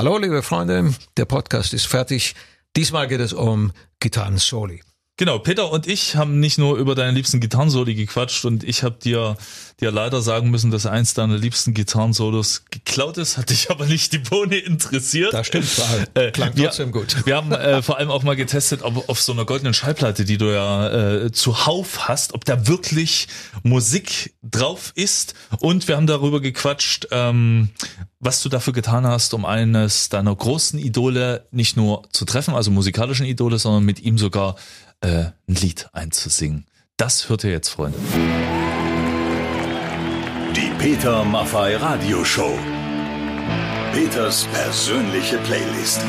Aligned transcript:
Hallo, 0.00 0.16
liebe 0.16 0.42
Freunde, 0.42 0.94
der 1.18 1.26
Podcast 1.26 1.74
ist 1.74 1.84
fertig. 1.84 2.34
Diesmal 2.74 3.06
geht 3.06 3.20
es 3.20 3.34
um 3.34 3.70
Gitarren-Soli. 3.98 4.80
Genau, 5.20 5.38
Peter 5.38 5.70
und 5.70 5.86
ich 5.86 6.16
haben 6.16 6.40
nicht 6.40 6.56
nur 6.56 6.78
über 6.78 6.94
deine 6.94 7.12
liebsten 7.12 7.40
Gitarrensoli 7.40 7.94
gequatscht 7.94 8.46
und 8.46 8.64
ich 8.64 8.82
habe 8.82 8.96
dir, 9.04 9.36
dir 9.78 9.90
leider 9.90 10.22
sagen 10.22 10.48
müssen, 10.48 10.70
dass 10.70 10.86
eins 10.86 11.12
deiner 11.12 11.36
liebsten 11.36 11.74
Gitarrensolos 11.74 12.64
geklaut 12.70 13.18
ist, 13.18 13.36
hat 13.36 13.50
dich 13.50 13.70
aber 13.70 13.84
nicht 13.84 14.14
die 14.14 14.18
Bohne 14.18 14.56
interessiert. 14.56 15.34
Das 15.34 15.46
stimmt, 15.46 15.68
äh, 16.14 16.30
klang 16.30 16.54
trotzdem 16.54 16.90
gut. 16.90 17.26
Wir 17.26 17.36
haben 17.36 17.52
äh, 17.52 17.82
vor 17.82 17.98
allem 17.98 18.10
auch 18.10 18.22
mal 18.22 18.34
getestet, 18.34 18.80
ob 18.82 19.10
auf 19.10 19.20
so 19.20 19.32
einer 19.32 19.44
goldenen 19.44 19.74
Schallplatte, 19.74 20.24
die 20.24 20.38
du 20.38 20.54
ja 20.54 20.88
äh, 21.24 21.30
zuhauf 21.30 22.08
hast, 22.08 22.32
ob 22.32 22.46
da 22.46 22.66
wirklich 22.66 23.28
Musik 23.62 24.32
drauf 24.42 24.90
ist 24.94 25.34
und 25.58 25.86
wir 25.86 25.98
haben 25.98 26.06
darüber 26.06 26.40
gequatscht, 26.40 27.08
ähm, 27.10 27.68
was 28.20 28.42
du 28.42 28.48
dafür 28.48 28.72
getan 28.72 29.06
hast, 29.06 29.34
um 29.34 29.44
eines 29.44 30.08
deiner 30.08 30.34
großen 30.34 30.78
Idole 30.78 31.46
nicht 31.50 31.76
nur 31.76 32.04
zu 32.10 32.24
treffen, 32.24 32.54
also 32.54 32.70
musikalischen 32.70 33.26
Idole, 33.26 33.58
sondern 33.58 33.84
mit 33.84 34.00
ihm 34.00 34.16
sogar 34.16 34.56
äh, 35.00 35.08
ein 35.48 35.54
Lied 35.54 35.88
einzusingen. 35.92 36.66
Das 36.96 37.28
hört 37.28 37.44
ihr 37.44 37.50
jetzt, 37.50 37.68
Freunde. 37.70 37.98
Die 40.54 40.70
Peter 40.78 41.24
Maffei 41.24 41.76
Radioshow. 41.76 42.58
Peters 43.92 44.46
persönliche 44.52 45.38
Playlist. 45.38 46.00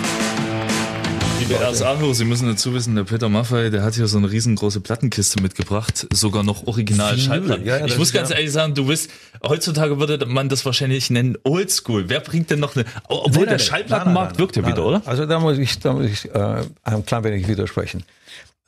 Liebe 1.40 1.56
RSA-Hörer, 1.56 2.14
Sie 2.14 2.26
müssen 2.26 2.48
dazu 2.48 2.74
wissen, 2.74 2.96
der 2.96 3.04
Peter 3.04 3.28
Maffei, 3.28 3.70
der 3.70 3.82
hat 3.82 3.96
hier 3.96 4.06
so 4.06 4.20
eine 4.20 4.30
riesengroße 4.32 4.80
Plattenkiste 4.80 5.42
mitgebracht, 5.42 6.06
sogar 6.14 6.44
noch 6.44 6.68
original 6.68 7.18
Schallplatten. 7.18 7.66
Ja, 7.66 7.78
ja, 7.78 7.86
ich 7.88 7.98
muss 7.98 8.14
ganz 8.14 8.30
ja. 8.30 8.36
ehrlich 8.36 8.52
sagen, 8.52 8.76
du 8.76 8.86
bist, 8.86 9.10
heutzutage 9.44 10.00
würde 10.00 10.24
man 10.28 10.50
das 10.50 10.66
wahrscheinlich 10.66 11.10
nennen 11.10 11.38
Oldschool. 11.44 12.10
Wer 12.10 12.20
bringt 12.20 12.52
denn 12.52 12.60
noch 12.60 12.76
eine, 12.76 12.86
obwohl 13.08 13.46
nein, 13.46 13.54
der 13.54 13.60
Schallplattenmarkt 13.60 14.38
wirkt 14.38 14.56
ja 14.56 14.68
wieder, 14.68 14.86
oder? 14.86 15.02
Also 15.06 15.26
da 15.26 15.40
muss 15.40 15.58
ich, 15.58 15.80
da 15.80 15.94
muss 15.94 16.06
ich 16.06 16.26
äh, 16.34 16.64
ein 16.84 17.06
klein 17.06 17.24
wenig 17.24 17.48
widersprechen. 17.48 18.04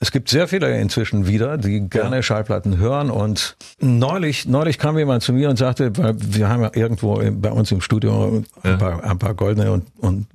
Es 0.03 0.11
gibt 0.11 0.27
sehr 0.27 0.49
viele 0.49 0.81
inzwischen 0.81 1.27
wieder, 1.27 1.57
die 1.57 1.87
gerne 1.87 2.17
ja. 2.17 2.21
Schallplatten 2.21 2.77
hören. 2.77 3.09
Und 3.09 3.55
neulich, 3.79 4.45
neulich 4.45 4.77
kam 4.77 4.97
jemand 4.97 5.23
zu 5.23 5.31
mir 5.31 5.49
und 5.49 5.55
sagte, 5.55 5.97
weil 5.97 6.15
wir 6.17 6.49
haben 6.49 6.61
ja 6.61 6.71
irgendwo 6.73 7.23
bei 7.31 7.49
uns 7.49 7.71
im 7.71 7.79
Studio 7.79 8.43
ein, 8.63 8.77
paar, 8.77 9.01
ein 9.01 9.17
paar 9.17 9.33
goldene 9.33 9.71
und, 9.71 9.85
und 9.99 10.27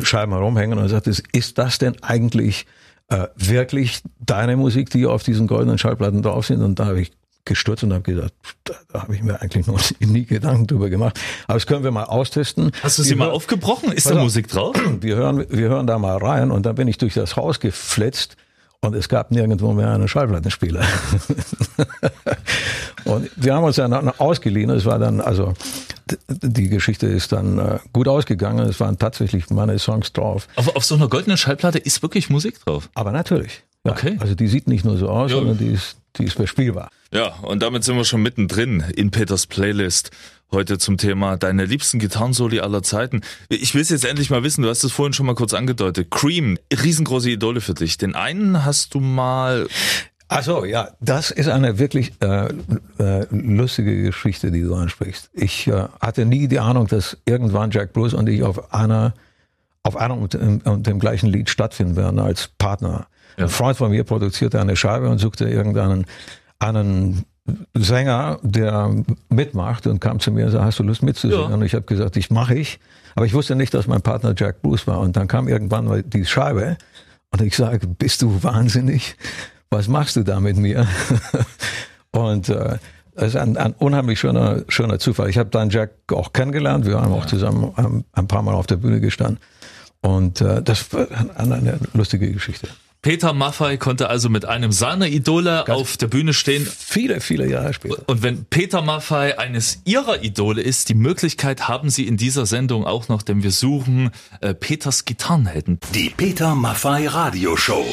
Scheiben 0.00 0.32
herumhängen 0.32 0.78
und 0.78 0.88
sagte, 0.88 1.10
ist 1.32 1.58
das 1.58 1.78
denn 1.78 2.00
eigentlich 2.04 2.66
äh, 3.08 3.26
wirklich 3.34 4.00
deine 4.20 4.56
Musik, 4.56 4.90
die 4.90 5.06
auf 5.06 5.24
diesen 5.24 5.48
goldenen 5.48 5.76
Schallplatten 5.76 6.22
drauf 6.22 6.46
sind? 6.46 6.62
Und 6.62 6.78
da 6.78 6.86
habe 6.86 7.00
ich 7.00 7.10
gestürzt 7.44 7.82
und 7.82 7.92
habe 7.92 8.04
gesagt, 8.04 8.32
da, 8.62 8.74
da 8.92 9.02
habe 9.02 9.16
ich 9.16 9.24
mir 9.24 9.42
eigentlich 9.42 9.66
noch 9.66 9.80
nie 9.98 10.24
Gedanken 10.24 10.68
drüber 10.68 10.88
gemacht. 10.88 11.18
Aber 11.48 11.54
das 11.54 11.66
können 11.66 11.82
wir 11.82 11.90
mal 11.90 12.04
austesten. 12.04 12.70
Hast 12.80 13.00
du 13.00 13.02
sie 13.02 13.10
wir 13.10 13.16
mal 13.16 13.30
aufgebrochen? 13.30 13.90
Ist 13.90 14.08
da 14.08 14.14
Musik 14.14 14.46
drauf? 14.46 14.76
Wir 15.00 15.16
hören, 15.16 15.44
wir 15.48 15.68
hören 15.68 15.88
da 15.88 15.98
mal 15.98 16.18
rein 16.18 16.52
und 16.52 16.64
dann 16.64 16.76
bin 16.76 16.86
ich 16.86 16.98
durch 16.98 17.14
das 17.14 17.34
Haus 17.34 17.58
geflitzt 17.58 18.36
und 18.80 18.94
es 18.94 19.08
gab 19.08 19.30
nirgendwo 19.30 19.72
mehr 19.72 19.90
einen 19.90 20.06
Schallplattenspieler. 20.06 20.84
und 23.04 23.30
wir 23.36 23.54
haben 23.54 23.64
uns 23.64 23.76
dann 23.76 23.92
ausgeliehen. 23.92 24.70
Es 24.70 24.84
war 24.84 24.98
dann, 24.98 25.20
also 25.20 25.54
die 26.28 26.68
Geschichte 26.68 27.06
ist 27.06 27.32
dann 27.32 27.58
äh, 27.58 27.78
gut 27.92 28.06
ausgegangen. 28.06 28.68
Es 28.68 28.78
waren 28.78 28.98
tatsächlich 28.98 29.50
meine 29.50 29.78
Songs 29.78 30.12
drauf. 30.12 30.46
Aber 30.56 30.76
auf 30.76 30.84
so 30.84 30.94
einer 30.94 31.08
goldenen 31.08 31.36
Schallplatte 31.36 31.78
ist 31.78 32.02
wirklich 32.02 32.30
Musik 32.30 32.64
drauf? 32.64 32.88
Aber 32.94 33.10
natürlich. 33.10 33.64
Ja. 33.84 33.92
Okay. 33.92 34.16
Also 34.20 34.34
die 34.34 34.46
sieht 34.46 34.68
nicht 34.68 34.84
nur 34.84 34.96
so 34.96 35.08
aus, 35.08 35.32
ja. 35.32 35.38
sondern 35.38 35.58
die 35.58 35.72
ist, 35.72 35.96
die 36.18 36.24
ist 36.24 36.36
bespielbar. 36.36 36.90
Ja, 37.12 37.34
und 37.42 37.62
damit 37.62 37.84
sind 37.84 37.96
wir 37.96 38.04
schon 38.04 38.22
mittendrin 38.22 38.84
in 38.94 39.10
Peters 39.10 39.46
Playlist 39.46 40.10
heute 40.50 40.78
zum 40.78 40.96
Thema 40.96 41.36
deine 41.36 41.64
liebsten 41.64 41.98
Gitarrensoli 41.98 42.60
aller 42.60 42.82
Zeiten. 42.82 43.22
Ich 43.48 43.74
will 43.74 43.82
es 43.82 43.90
jetzt 43.90 44.04
endlich 44.04 44.30
mal 44.30 44.42
wissen, 44.42 44.62
du 44.62 44.68
hast 44.68 44.84
es 44.84 44.92
vorhin 44.92 45.12
schon 45.12 45.26
mal 45.26 45.34
kurz 45.34 45.54
angedeutet. 45.54 46.10
Cream, 46.10 46.58
riesengroße 46.72 47.30
Idole 47.30 47.60
für 47.60 47.74
dich. 47.74 47.98
Den 47.98 48.14
einen 48.14 48.64
hast 48.64 48.94
du 48.94 49.00
mal 49.00 49.66
also 50.30 50.66
ja, 50.66 50.90
das 51.00 51.30
ist 51.30 51.48
eine 51.48 51.78
wirklich 51.78 52.12
äh, 52.20 52.48
äh, 52.98 53.26
lustige 53.30 54.02
Geschichte, 54.02 54.50
die 54.50 54.60
du 54.60 54.74
ansprichst. 54.74 55.30
Ich 55.32 55.66
äh, 55.68 55.86
hatte 56.02 56.26
nie 56.26 56.48
die 56.48 56.58
Ahnung, 56.60 56.86
dass 56.86 57.16
irgendwann 57.24 57.70
Jack 57.70 57.94
Bruce 57.94 58.12
und 58.12 58.28
ich 58.28 58.42
auf 58.42 58.74
einer 58.74 59.14
auf 59.84 59.96
einem 59.96 60.18
und, 60.18 60.34
und 60.34 60.86
dem 60.86 60.98
gleichen 60.98 61.28
Lied 61.28 61.48
stattfinden 61.48 61.96
werden 61.96 62.18
als 62.18 62.48
Partner. 62.58 63.06
Ja. 63.38 63.44
Ein 63.44 63.48
Freund 63.48 63.76
von 63.76 63.90
mir 63.90 64.04
produzierte 64.04 64.60
eine 64.60 64.76
Scheibe 64.76 65.08
und 65.08 65.18
suchte 65.18 65.48
irgendeinen 65.48 66.06
einen 66.58 67.24
Sänger, 67.74 68.38
der 68.42 68.90
mitmacht 69.28 69.86
und 69.86 70.00
kam 70.00 70.20
zu 70.20 70.32
mir 70.32 70.46
und 70.46 70.50
sagte, 70.52 70.66
hast 70.66 70.78
du 70.78 70.82
Lust 70.82 71.02
mitzusingen? 71.02 71.48
Ja. 71.48 71.54
Und 71.54 71.62
ich 71.62 71.74
habe 71.74 71.86
gesagt, 71.86 72.16
ich 72.16 72.30
mache 72.30 72.54
ich. 72.54 72.78
Aber 73.14 73.26
ich 73.26 73.34
wusste 73.34 73.56
nicht, 73.56 73.74
dass 73.74 73.86
mein 73.86 74.02
Partner 74.02 74.34
Jack 74.36 74.62
Bruce 74.62 74.86
war. 74.86 75.00
Und 75.00 75.16
dann 75.16 75.28
kam 75.28 75.48
irgendwann 75.48 76.04
die 76.06 76.24
Scheibe 76.24 76.76
und 77.30 77.42
ich 77.42 77.56
sage, 77.56 77.86
bist 77.86 78.22
du 78.22 78.42
wahnsinnig? 78.42 79.16
Was 79.70 79.88
machst 79.88 80.16
du 80.16 80.22
da 80.22 80.40
mit 80.40 80.56
mir? 80.56 80.86
und 82.10 82.48
äh, 82.48 82.78
es 83.14 83.28
ist 83.28 83.36
ein, 83.36 83.56
ein 83.56 83.72
unheimlich 83.72 84.20
schöner, 84.20 84.62
schöner 84.68 84.98
Zufall. 84.98 85.28
Ich 85.28 85.38
habe 85.38 85.50
dann 85.50 85.70
Jack 85.70 85.90
auch 86.12 86.32
kennengelernt. 86.32 86.86
Wir 86.86 87.00
haben 87.00 87.12
auch 87.12 87.26
zusammen 87.26 87.72
ein, 87.76 88.04
ein 88.12 88.28
paar 88.28 88.42
Mal 88.42 88.54
auf 88.54 88.66
der 88.66 88.76
Bühne 88.76 89.00
gestanden. 89.00 89.38
Und 90.00 90.40
äh, 90.40 90.62
das 90.62 90.92
war 90.92 91.06
eine 91.36 91.78
lustige 91.94 92.30
Geschichte. 92.32 92.68
Peter 93.08 93.32
Maffei 93.32 93.78
konnte 93.78 94.10
also 94.10 94.28
mit 94.28 94.44
einem 94.44 94.70
seiner 94.70 95.06
Idole 95.06 95.64
Ganz 95.64 95.80
auf 95.80 95.96
der 95.96 96.08
Bühne 96.08 96.34
stehen. 96.34 96.66
Viele, 96.66 97.22
viele 97.22 97.48
Jahre 97.48 97.72
später. 97.72 98.02
Und 98.06 98.22
wenn 98.22 98.44
Peter 98.44 98.82
Maffei 98.82 99.38
eines 99.38 99.80
ihrer 99.86 100.22
Idole 100.22 100.60
ist, 100.60 100.90
die 100.90 100.94
Möglichkeit 100.94 101.68
haben 101.68 101.88
sie 101.88 102.06
in 102.06 102.18
dieser 102.18 102.44
Sendung 102.44 102.84
auch 102.84 103.08
noch, 103.08 103.22
denn 103.22 103.42
wir 103.42 103.50
suchen 103.50 104.10
äh, 104.42 104.52
Peters 104.52 105.06
Gitarrenhelden. 105.06 105.80
Die 105.94 106.10
Peter 106.10 106.54
Maffei 106.54 107.08
Radioshow. 107.08 107.86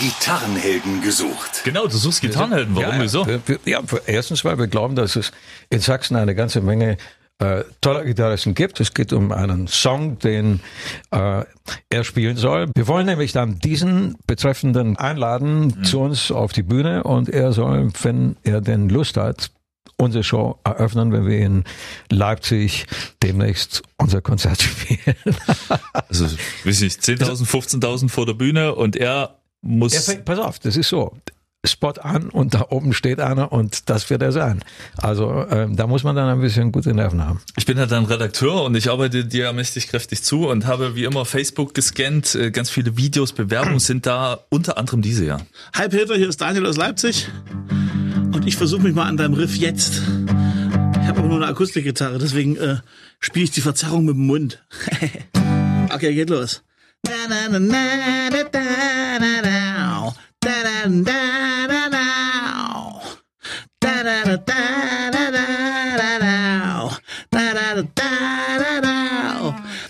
Gitarrenhelden 0.00 1.00
gesucht. 1.00 1.62
Genau, 1.62 1.86
du 1.86 1.96
suchst 1.96 2.20
Gitarrenhelden. 2.20 2.74
Warum? 2.74 2.96
Ja, 2.96 3.00
Wieso? 3.00 3.24
Ja, 3.66 3.82
erstens, 4.06 4.44
weil 4.44 4.58
wir 4.58 4.66
glauben, 4.66 4.96
dass 4.96 5.14
es 5.14 5.30
in 5.70 5.78
Sachsen 5.78 6.16
eine 6.16 6.34
ganze 6.34 6.60
Menge 6.60 6.96
äh, 7.38 7.64
toller 7.80 8.04
Gitarristen 8.04 8.54
gibt. 8.54 8.80
Es 8.80 8.94
geht 8.94 9.12
um 9.12 9.30
einen 9.32 9.66
Song, 9.66 10.18
den 10.18 10.60
äh, 11.10 11.44
er 11.90 12.04
spielen 12.04 12.36
soll. 12.36 12.70
Wir 12.74 12.88
wollen 12.88 13.06
nämlich 13.06 13.32
dann 13.32 13.58
diesen 13.58 14.16
Betreffenden 14.26 14.96
einladen 14.96 15.66
mhm. 15.66 15.84
zu 15.84 16.00
uns 16.00 16.30
auf 16.30 16.52
die 16.52 16.62
Bühne 16.62 17.04
und 17.04 17.28
er 17.28 17.52
soll, 17.52 17.90
wenn 18.02 18.36
er 18.42 18.60
denn 18.60 18.88
Lust 18.88 19.16
hat, 19.16 19.50
unsere 19.98 20.24
Show 20.24 20.58
eröffnen, 20.64 21.12
wenn 21.12 21.26
wir 21.26 21.38
in 21.38 21.64
Leipzig 22.10 22.86
demnächst 23.22 23.82
unser 23.98 24.20
Konzert 24.20 24.62
spielen. 24.62 25.16
also, 25.92 26.26
weiß 26.64 26.80
nicht, 26.80 27.00
10.000, 27.00 27.46
15.000 27.46 28.08
vor 28.08 28.26
der 28.26 28.34
Bühne 28.34 28.74
und 28.74 28.96
er 28.96 29.38
muss. 29.62 29.94
Er 29.94 30.00
fängt, 30.00 30.24
pass 30.24 30.38
auf, 30.38 30.58
das 30.58 30.76
ist 30.76 30.88
so. 30.88 31.14
Spot 31.66 31.92
an 32.00 32.28
und 32.30 32.54
da 32.54 32.66
oben 32.70 32.92
steht 32.92 33.20
einer 33.20 33.52
und 33.52 33.88
das 33.90 34.08
wird 34.10 34.22
er 34.22 34.32
sein. 34.32 34.62
Also 34.96 35.46
ähm, 35.50 35.76
da 35.76 35.86
muss 35.86 36.04
man 36.04 36.16
dann 36.16 36.28
ein 36.28 36.40
bisschen 36.40 36.72
gute 36.72 36.94
Nerven 36.94 37.24
haben. 37.24 37.40
Ich 37.56 37.66
bin 37.66 37.78
ja 37.78 37.86
dann 37.86 38.04
Redakteur 38.04 38.64
und 38.64 38.74
ich 38.76 38.90
arbeite 38.90 39.24
dir 39.24 39.52
mächtig 39.52 39.88
kräftig 39.88 40.22
zu 40.22 40.48
und 40.48 40.66
habe 40.66 40.96
wie 40.96 41.04
immer 41.04 41.24
Facebook 41.24 41.74
gescannt. 41.74 42.34
Äh, 42.34 42.50
ganz 42.50 42.70
viele 42.70 42.96
Videos, 42.96 43.32
Bewerbungen 43.32 43.80
sind 43.80 44.06
da, 44.06 44.40
unter 44.48 44.78
anderem 44.78 45.02
diese 45.02 45.24
ja. 45.24 45.38
Hi 45.74 45.88
Peter, 45.88 46.16
hier 46.16 46.28
ist 46.28 46.40
Daniel 46.40 46.66
aus 46.66 46.76
Leipzig 46.76 47.28
und 48.32 48.46
ich 48.46 48.56
versuche 48.56 48.82
mich 48.82 48.94
mal 48.94 49.06
an 49.06 49.16
deinem 49.16 49.34
Riff 49.34 49.56
jetzt. 49.56 50.02
Ich 51.00 51.08
habe 51.08 51.20
aber 51.20 51.28
nur 51.28 51.36
eine 51.36 51.46
Akustikgitarre, 51.46 52.18
deswegen 52.18 52.56
äh, 52.56 52.76
spiele 53.20 53.44
ich 53.44 53.50
die 53.50 53.60
Verzerrung 53.60 54.04
mit 54.04 54.14
dem 54.14 54.26
Mund. 54.26 54.64
okay, 55.94 56.14
geht 56.14 56.30
los. 56.30 56.62
Na, 57.06 57.12
na, 57.28 57.48
na, 57.48 57.58
na, 57.58 57.68
na, 58.30 58.30
na, 58.30 58.30
na, 58.30 58.48
da, 58.50 59.18
da, 59.18 59.42
da. 59.42 59.65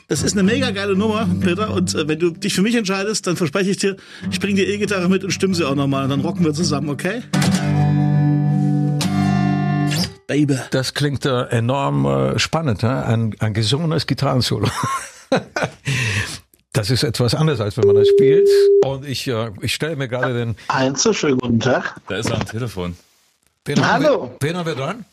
Das 0.08 0.22
ist 0.22 0.32
eine 0.32 0.44
mega 0.44 0.70
geile 0.70 0.96
Nummer, 0.96 1.28
Peter. 1.40 1.72
Und 1.74 1.94
äh, 1.94 2.08
wenn 2.08 2.18
du 2.18 2.30
dich 2.30 2.54
für 2.54 2.62
mich 2.62 2.74
entscheidest, 2.74 3.26
dann 3.26 3.36
verspreche 3.36 3.70
ich 3.70 3.76
dir, 3.76 3.96
ich 4.30 4.40
bringe 4.40 4.54
die 4.54 4.64
E-Gitarre 4.64 5.08
mit 5.08 5.24
und 5.24 5.30
stimme 5.30 5.54
sie 5.54 5.64
auch 5.64 5.74
nochmal. 5.74 6.04
Und 6.04 6.10
dann 6.10 6.20
rocken 6.20 6.44
wir 6.44 6.54
zusammen, 6.54 6.88
okay? 6.88 7.22
Baby. 10.26 10.58
Das 10.70 10.94
klingt 10.94 11.26
äh, 11.26 11.42
enorm 11.48 12.06
äh, 12.06 12.38
spannend, 12.38 12.82
äh? 12.82 12.86
ein, 12.86 13.34
ein 13.40 13.52
gesungenes 13.52 14.06
Gitarrensolo. 14.06 14.68
Das 16.76 16.90
ist 16.90 17.04
etwas 17.04 17.34
anderes, 17.34 17.58
als 17.58 17.78
wenn 17.78 17.86
man 17.86 17.96
das 17.96 18.06
spielt. 18.06 18.46
Und 18.82 19.06
ich, 19.06 19.26
äh, 19.26 19.50
ich 19.60 19.74
stelle 19.74 19.96
mir 19.96 20.08
gerade 20.08 20.34
den. 20.34 20.56
Heinz, 20.70 21.08
schönen 21.16 21.38
guten 21.38 21.60
Tag. 21.60 21.96
Da 22.08 22.16
ist 22.16 22.30
er 22.30 22.36
am 22.36 22.46
Telefon. 22.46 22.96
Wen 23.64 23.86
Hallo. 23.86 24.30
wir, 24.38 24.48
wen 24.48 24.56
haben 24.56 24.66
wir 24.66 24.74
dran? 24.74 25.04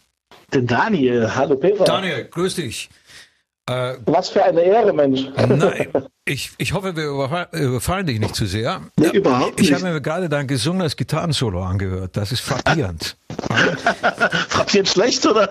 Den 0.53 0.67
Daniel. 0.67 1.33
Hallo 1.35 1.55
Peter. 1.55 1.83
Daniel, 1.83 2.25
grüß 2.25 2.55
dich. 2.55 2.89
Äh, 3.69 3.93
Was 4.05 4.27
für 4.29 4.43
eine 4.43 4.61
Ehre, 4.61 4.91
Mensch. 4.91 5.21
nein, 5.37 5.87
ich, 6.25 6.51
ich 6.57 6.73
hoffe, 6.73 6.95
wir 6.97 7.05
überfa- 7.05 7.55
überfallen 7.57 8.05
dich 8.05 8.19
nicht 8.19 8.35
zu 8.35 8.45
sehr. 8.45 8.81
Nee, 8.97 9.07
überhaupt 9.11 9.59
Ich 9.61 9.69
nicht. 9.69 9.81
habe 9.81 9.93
mir 9.93 10.01
gerade 10.01 10.27
dein 10.27 10.47
gesungenes 10.47 10.97
Gitarrensolo 10.97 11.63
angehört. 11.63 12.17
Das 12.17 12.33
ist 12.33 12.41
frappierend. 12.41 13.15
Frappierend 14.49 14.89
schlecht, 14.89 15.25
oder? 15.25 15.49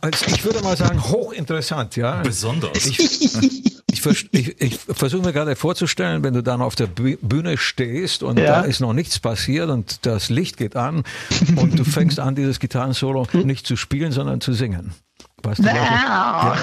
Also 0.00 0.26
ich 0.26 0.44
würde 0.44 0.60
mal 0.62 0.76
sagen, 0.76 1.02
hochinteressant, 1.02 1.96
ja. 1.96 2.20
Besonders. 2.22 2.86
Ich, 2.86 2.98
ich, 2.98 4.28
ich, 4.32 4.60
ich 4.60 4.78
versuche 4.78 5.22
mir 5.26 5.32
gerade 5.32 5.56
vorzustellen, 5.56 6.22
wenn 6.22 6.34
du 6.34 6.42
dann 6.42 6.62
auf 6.62 6.76
der 6.76 6.86
Bü- 6.88 7.18
Bühne 7.20 7.56
stehst 7.58 8.22
und 8.22 8.38
Ja. 8.38 8.46
da 8.46 8.60
ist 8.62 8.80
noch 8.80 8.92
nichts 8.92 9.18
passiert 9.18 9.68
und 9.70 10.06
das 10.06 10.28
Licht 10.30 10.56
geht 10.56 10.76
an 10.76 11.02
und 11.56 11.76
du 11.78 11.84
fängst 11.84 12.20
an, 12.20 12.34
dieses 12.36 12.60
Gitarrensolo 12.60 13.26
nicht 13.32 13.66
zu 13.66 13.76
spielen, 13.76 14.12
sondern 14.12 14.40
zu 14.40 14.52
singen. 14.52 14.94
Was 15.42 15.58
die, 15.58 15.62
Leute, 15.62 15.76
ja, 15.76 16.56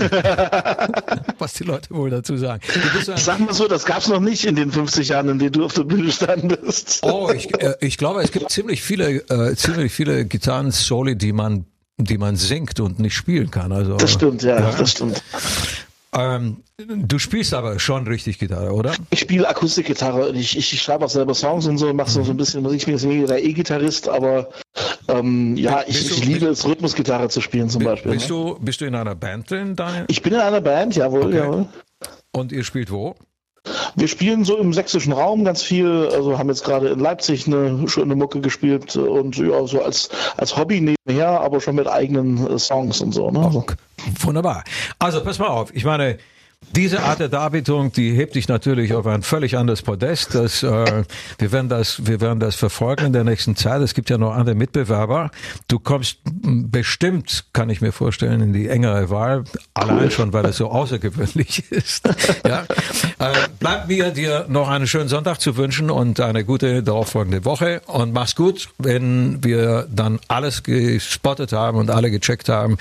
was 1.39 1.53
die 1.53 1.63
Leute 1.63 1.89
wohl 1.95 2.09
dazu 2.09 2.35
sagen. 2.35 2.61
Ein, 2.73 3.17
Sag 3.17 3.39
mal 3.39 3.53
so, 3.53 3.67
das 3.67 3.85
gab's 3.85 4.09
noch 4.09 4.19
nicht 4.19 4.45
in 4.45 4.55
den 4.55 4.71
50 4.71 5.09
Jahren, 5.09 5.29
in 5.29 5.39
denen 5.39 5.53
du 5.53 5.65
auf 5.65 5.73
der 5.73 5.83
Bühne 5.83 6.11
standest. 6.11 6.99
oh, 7.03 7.31
ich, 7.33 7.53
äh, 7.61 7.75
ich 7.79 7.97
glaube, 7.97 8.21
es 8.21 8.31
gibt 8.31 8.51
ziemlich 8.51 8.81
viele, 8.81 9.17
äh, 9.29 9.55
ziemlich 9.55 9.93
viele 9.93 10.25
Gitarrensoli, 10.25 11.15
die 11.15 11.31
man, 11.31 11.65
die 11.97 12.17
man 12.17 12.35
singt 12.35 12.79
und 12.81 12.99
nicht 12.99 13.15
spielen 13.15 13.49
kann. 13.49 13.71
Also, 13.71 13.95
Das 13.95 14.11
stimmt, 14.11 14.43
ja, 14.43 14.59
das 14.59 14.91
stimmt. 14.91 15.21
Ähm, 16.13 16.57
du 16.77 17.19
spielst 17.19 17.53
aber 17.53 17.79
schon 17.79 18.07
richtig 18.07 18.39
Gitarre, 18.39 18.71
oder? 18.71 18.93
Ich 19.09 19.19
spiele 19.21 19.47
Akustikgitarre 19.47 20.29
und 20.29 20.35
ich, 20.35 20.57
ich, 20.57 20.73
ich 20.73 20.81
schreibe 20.81 21.05
auch 21.05 21.09
selber 21.09 21.33
Songs 21.33 21.65
und 21.65 21.77
so, 21.77 21.93
mache 21.93 22.09
so, 22.09 22.23
so 22.23 22.31
ein 22.31 22.37
bisschen 22.37 22.63
Musik. 22.63 22.79
Ich 22.79 22.85
bin 22.85 22.95
jetzt 22.95 23.03
weniger 23.03 23.27
der 23.27 23.43
E-Gitarrist, 23.43 24.07
aber 24.09 24.49
ähm, 25.07 25.55
ja, 25.57 25.81
ich, 25.87 25.95
Bist 25.97 26.11
du- 26.11 26.13
ich 26.15 26.25
liebe 26.25 26.47
es, 26.47 26.65
Rhythmusgitarre 26.65 27.29
zu 27.29 27.41
spielen 27.41 27.69
zum 27.69 27.83
Beispiel. 27.83 28.11
Bist 28.11 28.29
ne? 28.29 28.35
du, 28.35 28.57
bist 28.59 28.81
du 28.81 28.85
in 28.85 28.95
einer 28.95 29.15
Band 29.15 29.49
drin, 29.49 29.75
Daniel? 29.75 30.05
Ich 30.07 30.21
bin 30.21 30.33
in 30.33 30.39
einer 30.39 30.61
Band, 30.61 30.95
jawohl, 30.95 31.25
Okay. 31.27 31.37
jawohl. 31.37 31.65
Und 32.31 32.51
ihr 32.51 32.63
spielt 32.63 32.91
wo? 32.91 33.15
Wir 33.95 34.07
spielen 34.07 34.45
so 34.45 34.57
im 34.57 34.73
sächsischen 34.73 35.11
Raum 35.13 35.43
ganz 35.43 35.63
viel, 35.63 36.09
also 36.11 36.37
haben 36.37 36.49
jetzt 36.49 36.63
gerade 36.63 36.89
in 36.89 36.99
Leipzig 36.99 37.47
eine 37.47 37.87
schöne 37.87 38.15
Mucke 38.15 38.39
gespielt 38.41 38.95
und 38.95 39.37
ja, 39.37 39.65
so 39.65 39.81
als, 39.83 40.09
als 40.37 40.55
Hobby 40.55 40.81
nebenher, 40.81 41.41
aber 41.41 41.59
schon 41.61 41.75
mit 41.75 41.87
eigenen 41.87 42.45
äh, 42.47 42.59
Songs 42.59 43.01
und 43.01 43.13
so. 43.13 43.31
Ne? 43.31 43.39
Also, 43.43 43.65
Wunderbar. 44.19 44.63
Also 44.99 45.23
pass 45.23 45.39
mal 45.39 45.47
auf. 45.47 45.73
Ich 45.73 45.83
meine, 45.83 46.17
diese 46.75 47.03
Art 47.03 47.19
der 47.19 47.29
Darbietung, 47.29 47.93
die 47.93 48.11
hebt 48.11 48.35
dich 48.35 48.49
natürlich 48.49 48.93
auf 48.93 49.07
ein 49.07 49.21
völlig 49.21 49.57
anderes 49.57 49.81
Podest. 49.81 50.35
Das, 50.35 50.61
äh, 50.61 51.03
wir 51.37 51.51
werden 51.51 51.69
das, 51.69 52.05
wir 52.05 52.19
werden 52.19 52.39
das 52.39 52.55
verfolgen 52.55 53.05
in 53.05 53.13
der 53.13 53.23
nächsten 53.23 53.55
Zeit. 53.55 53.81
Es 53.81 53.93
gibt 53.93 54.09
ja 54.09 54.17
noch 54.17 54.33
andere 54.33 54.55
Mitbewerber. 54.55 55.31
Du 55.67 55.79
kommst 55.79 56.19
bestimmt, 56.25 57.45
kann 57.53 57.69
ich 57.69 57.79
mir 57.79 57.93
vorstellen, 57.93 58.41
in 58.41 58.53
die 58.53 58.67
engere 58.67 59.09
Wahl. 59.09 59.45
Allein 59.73 60.11
schon, 60.11 60.33
weil 60.33 60.45
es 60.45 60.57
so 60.57 60.69
außergewöhnlich 60.69 61.63
ist. 61.71 62.07
ja. 62.45 62.65
äh, 63.19 63.33
bleibt 63.59 63.87
mir, 63.87 64.11
dir 64.11 64.45
noch 64.49 64.67
einen 64.67 64.87
schönen 64.87 65.07
Sonntag 65.07 65.39
zu 65.39 65.55
wünschen 65.55 65.89
und 65.89 66.19
eine 66.19 66.43
gute 66.43 66.83
darauffolgende 66.83 67.45
Woche. 67.45 67.81
Und 67.85 68.11
mach's 68.11 68.35
gut, 68.35 68.69
wenn 68.77 69.43
wir 69.43 69.87
dann 69.89 70.19
alles 70.27 70.63
gespottet 70.63 71.53
haben 71.53 71.77
und 71.77 71.89
alle 71.89 72.11
gecheckt 72.11 72.49
haben 72.49 72.77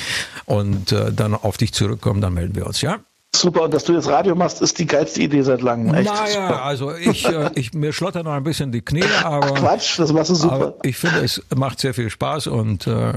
und 0.47 0.91
äh, 0.91 1.13
dann 1.13 1.35
auf 1.35 1.59
dich 1.59 1.73
zurückkommen, 1.73 2.21
dann 2.21 2.35
melden 2.35 2.57
wir 2.57 2.67
uns, 2.67 2.81
ja? 2.81 2.99
Super, 3.41 3.63
und 3.63 3.75
dass 3.75 3.85
du 3.85 3.93
jetzt 3.95 4.09
Radio 4.09 4.35
machst, 4.35 4.63
ist 4.63 4.79
die 4.79 4.87
geilste 4.87 5.23
Idee 5.23 5.43
seit 5.43 5.63
langem. 5.63 5.95
Echt 5.95 6.11
Naja, 6.11 6.63
also 6.63 6.95
ich, 6.95 7.27
äh, 7.27 7.51
ich 7.55 7.75
mir 7.75 7.93
schlottern 7.93 8.25
noch 8.25 8.33
ein 8.33 8.45
bisschen 8.45 8.73
die 8.73 8.83
Knie, 8.83 9.05
aber, 9.23 9.53
Quatsch, 9.55 9.99
das 9.99 10.13
machst 10.13 10.31
du 10.31 10.35
super. 10.35 10.75
ich 10.83 10.97
finde, 10.97 11.21
es 11.21 11.43
macht 11.55 11.81
sehr 11.81 11.95
viel 11.95 12.11
Spaß 12.11 12.47
und, 12.49 12.87
äh, 12.87 13.13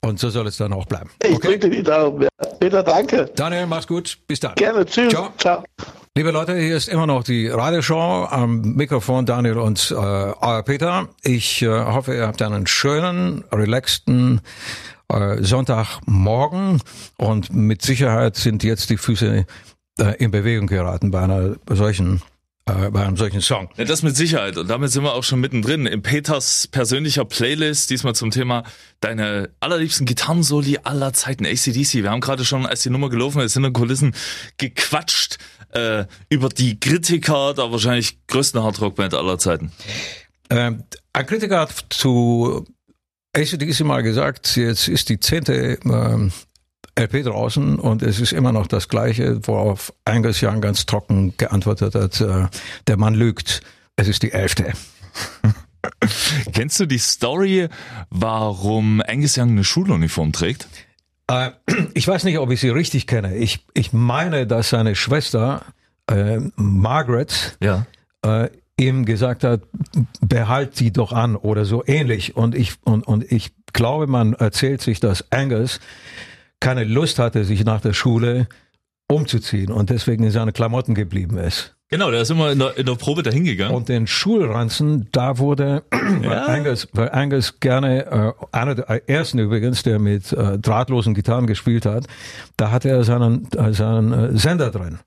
und 0.00 0.18
so 0.18 0.30
soll 0.30 0.46
es 0.46 0.56
dann 0.56 0.72
auch 0.72 0.86
bleiben. 0.86 1.10
ich 1.22 1.36
Okay? 1.36 1.48
drücke 1.48 1.70
dir 1.70 1.76
die 1.76 1.82
Daumen. 1.82 2.28
Peter, 2.58 2.82
danke. 2.82 3.30
Daniel, 3.34 3.66
mach's 3.66 3.86
gut. 3.86 4.18
Bis 4.26 4.40
dann. 4.40 4.54
Gerne. 4.54 4.84
Tschüss. 4.84 5.10
Ciao. 5.10 5.28
Ciao. 5.38 5.64
Liebe 6.14 6.30
Leute, 6.30 6.54
hier 6.58 6.76
ist 6.76 6.88
immer 6.88 7.06
noch 7.06 7.24
die 7.24 7.48
Radioshow 7.48 8.28
am 8.30 8.60
Mikrofon 8.60 9.24
Daniel 9.24 9.58
und 9.58 9.90
äh, 9.90 9.94
euer 9.94 10.62
Peter. 10.62 11.08
Ich 11.22 11.62
äh, 11.62 11.68
hoffe, 11.68 12.14
ihr 12.14 12.26
habt 12.26 12.42
einen 12.42 12.66
schönen, 12.66 13.44
relaxten 13.50 14.42
äh, 15.12 15.44
Sonntagmorgen 15.44 16.80
und 17.18 17.52
mit 17.52 17.82
Sicherheit 17.82 18.36
sind 18.36 18.64
jetzt 18.64 18.90
die 18.90 18.96
Füße 18.96 19.46
äh, 19.98 20.16
in 20.18 20.30
Bewegung 20.30 20.66
geraten 20.66 21.10
bei 21.10 21.20
einer 21.20 21.56
solchen 21.68 22.22
äh, 22.64 22.90
bei 22.90 23.04
einem 23.04 23.16
solchen 23.16 23.40
Song. 23.40 23.68
Ja, 23.76 23.84
das 23.84 24.02
mit 24.02 24.16
Sicherheit. 24.16 24.56
Und 24.56 24.70
damit 24.70 24.92
sind 24.92 25.02
wir 25.02 25.14
auch 25.14 25.24
schon 25.24 25.40
mittendrin 25.40 25.86
in 25.86 26.02
Peters 26.02 26.68
persönlicher 26.68 27.24
Playlist. 27.24 27.90
Diesmal 27.90 28.14
zum 28.14 28.30
Thema 28.30 28.62
deine 29.00 29.50
allerliebsten 29.58 30.06
Gitarrensoli 30.06 30.78
aller 30.84 31.12
Zeiten. 31.12 31.44
ACDC. 31.44 31.94
Wir 31.94 32.10
haben 32.10 32.20
gerade 32.20 32.44
schon, 32.44 32.64
als 32.64 32.82
die 32.82 32.90
Nummer 32.90 33.10
gelaufen 33.10 33.40
ist, 33.40 33.56
in 33.56 33.64
den 33.64 33.72
Kulissen 33.72 34.14
gequatscht 34.58 35.38
äh, 35.72 36.04
über 36.28 36.50
die 36.50 36.78
Kritiker 36.78 37.54
der 37.54 37.72
wahrscheinlich 37.72 38.24
größten 38.28 38.62
Hardrock-Band 38.62 39.14
aller 39.14 39.38
Zeiten. 39.38 39.72
Ähm, 40.48 40.84
ein 41.12 41.26
Kritiker 41.26 41.60
hat 41.60 41.86
zu 41.90 42.64
ACDC 43.34 43.80
mal 43.84 44.02
gesagt, 44.02 44.56
jetzt 44.56 44.88
ist 44.88 45.08
die 45.08 45.18
zehnte 45.18 45.78
ähm, 45.84 46.32
LP 46.98 47.24
draußen 47.24 47.78
und 47.78 48.02
es 48.02 48.20
ist 48.20 48.32
immer 48.32 48.52
noch 48.52 48.66
das 48.66 48.88
Gleiche, 48.88 49.40
worauf 49.46 49.92
Angus 50.04 50.42
Young 50.42 50.60
ganz 50.60 50.84
trocken 50.84 51.34
geantwortet 51.38 51.94
hat, 51.94 52.20
äh, 52.20 52.48
der 52.86 52.96
Mann 52.98 53.14
lügt, 53.14 53.62
es 53.96 54.08
ist 54.08 54.22
die 54.22 54.32
elfte. 54.32 54.72
Kennst 56.52 56.78
du 56.80 56.86
die 56.86 56.98
Story, 56.98 57.68
warum 58.10 59.02
Angus 59.06 59.38
Young 59.38 59.50
eine 59.50 59.64
Schuluniform 59.64 60.32
trägt? 60.32 60.68
Äh, 61.28 61.52
ich 61.94 62.06
weiß 62.06 62.24
nicht, 62.24 62.38
ob 62.38 62.50
ich 62.50 62.60
sie 62.60 62.68
richtig 62.68 63.06
kenne. 63.06 63.36
Ich, 63.36 63.64
ich 63.72 63.94
meine, 63.94 64.46
dass 64.46 64.68
seine 64.68 64.94
Schwester 64.94 65.64
äh, 66.06 66.40
Margaret 66.56 67.56
Ja. 67.60 67.86
Äh, 68.78 68.84
ihm 68.84 69.04
gesagt 69.04 69.44
hat, 69.44 69.62
behalt 70.20 70.76
sie 70.76 70.92
doch 70.92 71.12
an 71.12 71.36
oder 71.36 71.64
so 71.64 71.82
ähnlich. 71.86 72.36
Und 72.36 72.54
ich, 72.54 72.74
und, 72.84 73.06
und 73.06 73.30
ich 73.30 73.52
glaube, 73.72 74.06
man 74.06 74.34
erzählt 74.34 74.80
sich, 74.80 75.00
dass 75.00 75.30
Angus 75.30 75.80
keine 76.60 76.84
Lust 76.84 77.18
hatte, 77.18 77.44
sich 77.44 77.64
nach 77.64 77.80
der 77.80 77.92
Schule 77.92 78.46
umzuziehen 79.08 79.72
und 79.72 79.90
deswegen 79.90 80.24
in 80.24 80.30
seine 80.30 80.52
Klamotten 80.52 80.94
geblieben 80.94 81.38
ist. 81.38 81.74
Genau, 81.92 82.10
der 82.10 82.22
ist 82.22 82.30
immer 82.30 82.50
in 82.50 82.58
der, 82.58 82.78
in 82.78 82.86
der 82.86 82.94
Probe 82.94 83.22
dahin 83.22 83.44
gegangen. 83.44 83.74
Und 83.74 83.90
den 83.90 84.06
Schulranzen, 84.06 85.08
da 85.12 85.36
wurde, 85.36 85.82
weil, 85.90 86.38
Angus, 86.38 86.88
weil 86.94 87.10
Angus 87.10 87.60
gerne, 87.60 88.06
äh, 88.06 88.32
einer 88.50 88.74
der 88.74 89.10
ersten 89.10 89.38
übrigens, 89.38 89.82
der 89.82 89.98
mit 89.98 90.32
äh, 90.32 90.58
drahtlosen 90.58 91.12
Gitarren 91.12 91.46
gespielt 91.46 91.84
hat, 91.84 92.06
da 92.56 92.70
hatte 92.70 92.88
er 92.88 93.04
seinen, 93.04 93.46
äh, 93.52 93.74
seinen 93.74 94.12
äh, 94.12 94.38
Sender 94.38 94.70
drin. 94.70 95.00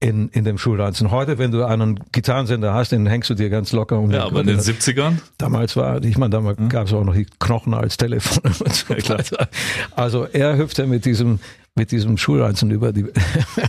In, 0.00 0.28
in 0.28 0.44
dem 0.44 0.58
Schulranzen. 0.58 1.10
Heute, 1.10 1.38
wenn 1.38 1.50
du 1.50 1.64
einen 1.64 1.98
Gitarrensender 2.12 2.72
hast, 2.72 2.92
den 2.92 3.06
hängst 3.06 3.30
du 3.30 3.34
dir 3.34 3.50
ganz 3.50 3.72
locker 3.72 3.98
um 3.98 4.12
ja, 4.12 4.26
aber 4.26 4.42
in 4.42 4.46
den 4.46 4.58
Gürtel. 4.58 4.74
70ern? 4.74 5.14
Damals 5.38 5.76
war, 5.76 6.04
ich 6.04 6.16
meine, 6.16 6.30
damals 6.30 6.56
gab 6.68 6.86
es 6.86 6.92
auch 6.92 7.02
noch 7.02 7.14
die 7.14 7.26
Knochen 7.40 7.74
als 7.74 7.96
Telefon 7.96 8.52
und 8.60 8.72
so 8.72 8.88
weiter. 8.90 9.48
Also 9.96 10.24
er 10.24 10.56
hüpfte 10.56 10.86
mit 10.86 11.04
diesem, 11.04 11.40
mit 11.74 11.90
diesem 11.90 12.16
Schulranzen 12.16 12.70
über 12.70 12.92
die, 12.92 13.06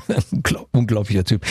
unglaublicher 0.71 1.23
Typ. 1.23 1.43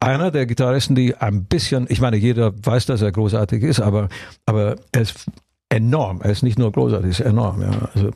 Einer 0.00 0.32
der 0.32 0.46
Gitarristen, 0.46 0.96
die 0.96 1.16
ein 1.16 1.44
bisschen, 1.44 1.86
ich 1.88 2.00
meine, 2.00 2.16
jeder 2.16 2.52
weiß, 2.64 2.86
dass 2.86 3.02
er 3.02 3.12
großartig 3.12 3.62
ist, 3.62 3.78
aber, 3.78 4.08
aber 4.46 4.76
er 4.90 5.02
ist 5.02 5.26
enorm. 5.68 6.20
Er 6.22 6.30
ist 6.30 6.42
nicht 6.42 6.58
nur 6.58 6.72
großartig, 6.72 7.06
er 7.06 7.10
ist 7.10 7.20
enorm. 7.20 7.62
Ja. 7.62 7.88
Also 7.94 8.10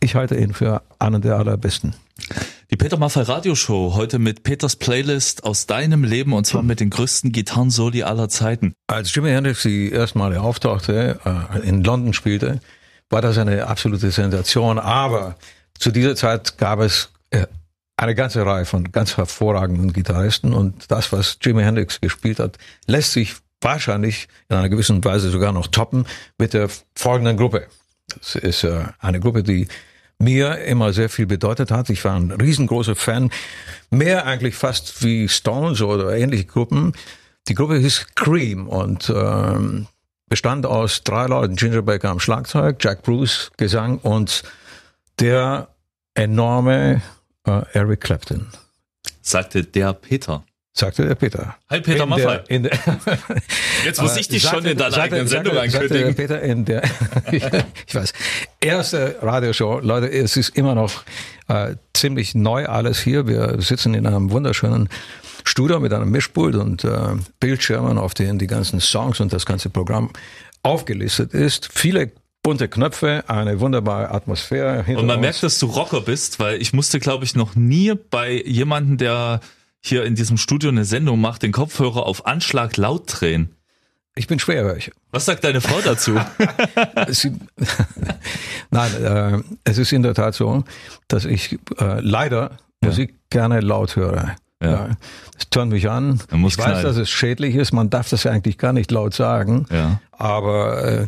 ich 0.00 0.14
halte 0.14 0.36
ihn 0.36 0.52
für 0.52 0.82
einen 0.98 1.22
der 1.22 1.36
allerbesten. 1.36 1.94
Die 2.72 2.76
Peter 2.76 2.96
Maffay 2.96 3.22
Radioshow 3.22 3.94
heute 3.94 4.18
mit 4.18 4.42
Peters 4.42 4.74
Playlist 4.74 5.44
aus 5.44 5.66
deinem 5.66 6.02
Leben 6.02 6.32
und 6.32 6.48
zwar 6.48 6.64
mit 6.64 6.80
den 6.80 6.90
größten 6.90 7.30
Gitarrensoli 7.30 8.02
aller 8.02 8.28
Zeiten. 8.28 8.74
Als 8.88 9.14
Jimi 9.14 9.30
Hendrix 9.30 9.62
die 9.62 9.92
erstmale 9.92 10.40
auftauchte, 10.40 11.20
äh, 11.24 11.60
in 11.60 11.84
London 11.84 12.12
spielte, 12.12 12.60
war 13.08 13.22
das 13.22 13.38
eine 13.38 13.68
absolute 13.68 14.10
Sensation. 14.10 14.80
Aber 14.80 15.36
zu 15.78 15.92
dieser 15.92 16.16
Zeit 16.16 16.58
gab 16.58 16.80
es 16.80 17.12
äh, 17.30 17.46
eine 17.96 18.16
ganze 18.16 18.44
Reihe 18.44 18.64
von 18.64 18.90
ganz 18.90 19.16
hervorragenden 19.16 19.92
Gitarristen 19.92 20.52
und 20.52 20.90
das, 20.90 21.12
was 21.12 21.38
Jimi 21.40 21.62
Hendrix 21.62 22.00
gespielt 22.00 22.40
hat, 22.40 22.58
lässt 22.88 23.12
sich 23.12 23.36
wahrscheinlich 23.60 24.26
in 24.48 24.56
einer 24.56 24.68
gewissen 24.68 25.04
Weise 25.04 25.30
sogar 25.30 25.52
noch 25.52 25.68
toppen 25.68 26.04
mit 26.36 26.52
der 26.52 26.68
folgenden 26.96 27.36
Gruppe. 27.36 27.68
Das 28.08 28.34
ist 28.34 28.64
äh, 28.64 28.86
eine 28.98 29.20
Gruppe, 29.20 29.44
die 29.44 29.68
mir 30.18 30.58
immer 30.64 30.92
sehr 30.92 31.08
viel 31.08 31.26
bedeutet 31.26 31.70
hat. 31.70 31.90
Ich 31.90 32.04
war 32.04 32.14
ein 32.14 32.30
riesengroßer 32.30 32.96
Fan, 32.96 33.30
mehr 33.90 34.26
eigentlich 34.26 34.54
fast 34.54 35.02
wie 35.02 35.28
Stones 35.28 35.82
oder 35.82 36.16
ähnliche 36.16 36.46
Gruppen. 36.46 36.92
Die 37.48 37.54
Gruppe 37.54 37.76
hieß 37.76 38.06
Cream 38.14 38.68
und 38.68 39.12
ähm, 39.14 39.86
bestand 40.28 40.66
aus 40.66 41.04
drei 41.04 41.26
Leuten. 41.26 41.56
Ginger 41.56 41.82
Baker 41.82 42.10
am 42.10 42.20
Schlagzeug, 42.20 42.78
Jack 42.80 43.02
Bruce 43.02 43.52
Gesang 43.56 43.98
und 43.98 44.42
der 45.20 45.68
enorme 46.14 47.02
äh, 47.46 47.62
Eric 47.72 48.00
Clapton. 48.00 48.46
Sagte 49.22 49.64
der 49.64 49.92
Peter. 49.92 50.44
Sagte 50.78 51.06
der 51.06 51.14
Peter. 51.14 51.56
Hi, 51.70 51.80
Peter 51.80 52.02
In 52.04 52.08
Maffay. 52.08 52.22
der- 52.24 52.50
in 52.50 52.62
der- 52.64 52.78
Jetzt 53.84 54.00
muss 54.02 54.16
ich 54.16 54.28
dich 54.28 54.42
schon 54.42 54.52
Sagte- 54.62 54.70
in 54.70 54.78
deiner 54.78 54.90
sagte- 54.90 55.02
eigenen 55.16 55.28
Sendung 55.28 55.54
sagte- 55.54 55.70
sagte 55.70 55.88
der 55.88 56.06
ankündigen. 56.06 56.14
Peter 56.14 56.42
in 56.42 56.64
der, 56.64 56.82
ich 57.86 57.94
weiß, 57.94 58.12
erste 58.60 59.16
Radioshow. 59.22 59.80
Leute, 59.80 60.10
es 60.10 60.36
ist 60.36 60.50
immer 60.56 60.74
noch 60.74 61.02
äh, 61.48 61.76
ziemlich 61.94 62.34
neu 62.34 62.66
alles 62.66 63.00
hier. 63.00 63.26
Wir 63.26 63.56
sitzen 63.60 63.94
in 63.94 64.06
einem 64.06 64.30
wunderschönen 64.30 64.88
Studio 65.44 65.80
mit 65.80 65.92
einem 65.92 66.10
Mischpult 66.10 66.56
und 66.56 66.84
äh, 66.84 66.90
Bildschirmen, 67.40 67.98
auf 67.98 68.14
denen 68.14 68.38
die 68.38 68.46
ganzen 68.48 68.80
Songs 68.80 69.20
und 69.20 69.32
das 69.32 69.46
ganze 69.46 69.70
Programm 69.70 70.10
aufgelistet 70.62 71.32
ist. 71.34 71.68
Viele 71.72 72.10
bunte 72.42 72.68
Knöpfe, 72.68 73.24
eine 73.28 73.60
wunderbare 73.60 74.10
Atmosphäre. 74.10 74.84
Und 74.88 75.06
man 75.06 75.16
uns. 75.16 75.20
merkt, 75.20 75.42
dass 75.42 75.58
du 75.58 75.66
Rocker 75.66 76.00
bist, 76.00 76.38
weil 76.38 76.60
ich 76.60 76.72
musste, 76.72 76.98
glaube 77.00 77.24
ich, 77.24 77.34
noch 77.34 77.54
nie 77.54 77.94
bei 78.10 78.42
jemandem, 78.44 78.98
der 78.98 79.40
hier 79.80 80.04
in 80.04 80.14
diesem 80.14 80.36
Studio 80.36 80.70
eine 80.70 80.84
Sendung 80.84 81.20
macht, 81.20 81.42
den 81.42 81.52
Kopfhörer 81.52 82.06
auf 82.06 82.26
Anschlag 82.26 82.76
laut 82.76 83.04
drehen. 83.06 83.54
ich 84.14 84.26
bin 84.26 84.38
schwerhörig. 84.38 84.92
Was 85.10 85.26
sagt 85.26 85.44
deine 85.44 85.60
Frau 85.60 85.80
dazu? 85.80 86.14
Nein, 88.70 89.02
äh, 89.02 89.42
es 89.64 89.78
ist 89.78 89.92
in 89.92 90.02
der 90.02 90.14
Tat 90.14 90.34
so, 90.34 90.64
dass 91.08 91.24
ich 91.24 91.58
äh, 91.78 92.00
leider 92.00 92.58
Musik 92.80 93.14
gerne 93.30 93.60
laut 93.60 93.96
höre. 93.96 94.36
Ja. 94.62 94.70
Ja. 94.70 94.88
Es 95.38 95.50
turnt 95.50 95.72
mich 95.72 95.88
an. 95.88 96.20
Ich 96.30 96.42
weiß, 96.42 96.54
knallen. 96.56 96.82
dass 96.82 96.96
es 96.96 97.10
schädlich 97.10 97.54
ist. 97.54 97.72
Man 97.72 97.90
darf 97.90 98.08
das 98.08 98.24
ja 98.24 98.32
eigentlich 98.32 98.58
gar 98.58 98.72
nicht 98.72 98.90
laut 98.90 99.14
sagen. 99.14 99.66
ja. 99.70 100.00
Aber 100.12 100.82
äh, 100.82 101.06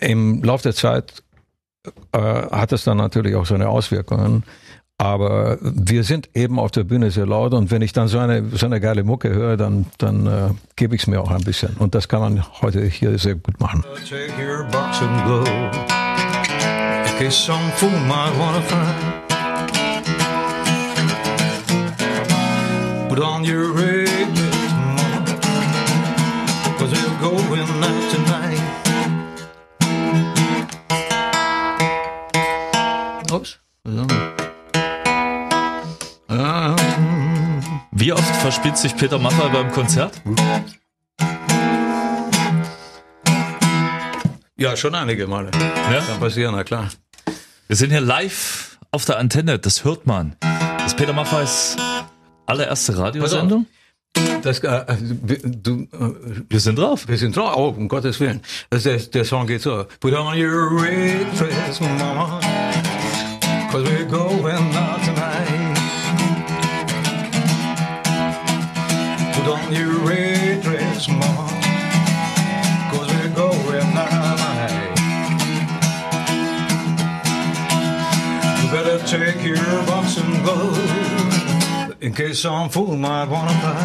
im 0.00 0.42
Laufe 0.42 0.64
der 0.64 0.74
Zeit 0.74 1.22
äh, 2.12 2.18
hat 2.18 2.72
es 2.72 2.84
dann 2.84 2.98
natürlich 2.98 3.34
auch 3.36 3.46
seine 3.46 3.68
Auswirkungen. 3.68 4.44
Aber 4.98 5.58
wir 5.60 6.04
sind 6.04 6.30
eben 6.34 6.58
auf 6.58 6.70
der 6.70 6.84
Bühne 6.84 7.10
sehr 7.10 7.26
laut 7.26 7.52
und 7.52 7.70
wenn 7.70 7.82
ich 7.82 7.92
dann 7.92 8.08
so 8.08 8.18
eine, 8.18 8.48
so 8.56 8.64
eine 8.64 8.80
geile 8.80 9.04
Mucke 9.04 9.28
höre, 9.28 9.58
dann, 9.58 9.86
dann 9.98 10.26
äh, 10.26 10.50
gebe 10.74 10.94
ich 10.94 11.02
es 11.02 11.06
mir 11.06 11.20
auch 11.20 11.30
ein 11.30 11.44
bisschen. 11.44 11.76
Und 11.78 11.94
das 11.94 12.08
kann 12.08 12.20
man 12.20 12.44
heute 12.62 12.82
hier 12.82 13.18
sehr 13.18 13.34
gut 13.34 13.60
machen. 13.60 13.84
Take 14.08 14.32
your 14.40 14.64
verspielt 38.46 38.76
sich 38.76 38.94
Peter 38.96 39.18
Maffay 39.18 39.48
beim 39.48 39.72
Konzert? 39.72 40.22
Ja, 44.56 44.76
schon 44.76 44.94
einige 44.94 45.26
Male. 45.26 45.50
Ja? 45.92 45.98
Kann 46.00 46.20
passieren, 46.20 46.54
na 46.54 46.62
klar. 46.62 46.88
Wir 47.66 47.74
sind 47.74 47.90
hier 47.90 48.00
live 48.00 48.78
auf 48.92 49.04
der 49.04 49.18
Antenne, 49.18 49.58
das 49.58 49.82
hört 49.84 50.06
man. 50.06 50.36
Das 50.78 50.92
ist 50.92 50.96
Peter 50.96 51.12
Maffeys 51.12 51.76
allererste 52.46 52.96
Radiosendung. 52.96 53.66
Das, 54.42 54.60
äh, 54.60 54.84
wir- 55.00 55.40
du, 55.42 55.88
äh, 55.92 56.44
Wir 56.48 56.60
sind 56.60 56.78
drauf. 56.78 57.08
wir 57.08 57.18
sind 57.18 57.36
drauf, 57.36 57.52
oh, 57.56 57.74
um 57.76 57.88
Gottes 57.88 58.20
Willen. 58.20 58.42
Das, 58.70 58.84
der, 58.84 58.98
der 58.98 59.24
Song 59.24 59.48
geht 59.48 59.62
so. 59.62 59.86
Put 59.98 60.12
on 60.14 60.38
your 60.40 60.80
red 60.80 61.26
dress, 61.36 61.80
mama, 61.80 62.38
cause 63.72 63.84
we're 63.84 64.04
going 64.06 64.76
out 64.76 65.05
take 79.18 79.44
your 79.44 79.56
box 79.86 80.18
and 80.18 80.44
go, 80.44 80.56
in 82.00 82.12
case 82.12 82.40
some 82.40 82.68
fool 82.68 82.96
might 82.96 83.28
wanna 83.28 83.52
buy. 83.62 83.84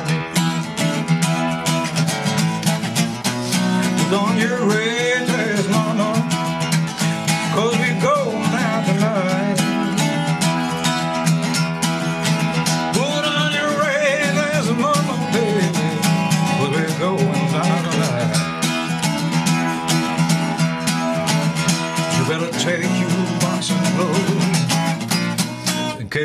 Put 3.97 4.13
on 4.17 4.37
your 4.37 4.59
red 4.67 5.30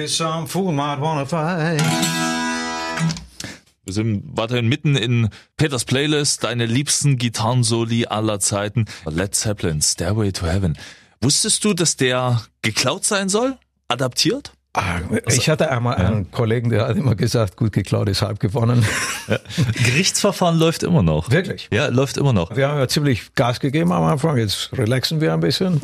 case 0.01 0.17
some 0.17 0.47
fool 0.47 0.73
might 0.73 1.01
wanna 1.01 1.25
fight. 1.27 1.83
Wir 3.85 3.93
sind 3.93 4.25
weiterhin 4.37 4.69
mitten 4.69 4.97
in 4.97 5.29
Peters 5.57 5.85
Playlist, 5.85 6.43
deine 6.43 6.67
liebsten 6.67 7.19
Gitarrensoli 7.19 8.07
aller 8.07 8.41
Zeiten. 8.41 8.87
Led 9.07 9.35
Zeppelin, 9.35 9.81
Stairway 9.81 10.33
to 10.33 10.47
Heaven. 10.47 10.77
Wusstest 11.21 11.65
du, 11.65 11.73
dass 11.73 11.97
der 11.97 12.43
geklaut 12.63 13.05
sein 13.05 13.29
soll? 13.29 13.57
Adaptiert? 13.89 14.53
Ah, 14.75 14.99
Ich 15.29 15.49
hatte 15.49 15.71
einmal 15.71 15.95
einen 15.97 16.31
Kollegen, 16.31 16.69
der 16.69 16.87
hat 16.89 16.97
immer 16.99 17.15
gesagt, 17.15 17.57
gut 17.57 17.73
geklaut 17.73 18.09
ist 18.11 18.21
halb 18.21 18.41
gewonnen. 18.41 18.85
Gerichtsverfahren 19.85 20.59
läuft 20.59 20.83
immer 20.83 21.03
noch. 21.03 21.31
Wirklich? 21.31 21.69
Ja, 21.73 21.87
läuft 21.87 22.19
immer 22.19 22.35
noch. 22.35 22.55
Wir 22.55 22.69
haben 22.69 22.79
ja 22.79 22.87
ziemlich 22.89 23.35
Gas 23.37 23.61
gegeben 23.61 23.93
am 23.93 24.03
Anfang, 24.03 24.37
jetzt 24.37 24.77
relaxen 24.77 25.23
wir 25.23 25.33
ein 25.33 25.41
bisschen. 25.41 25.81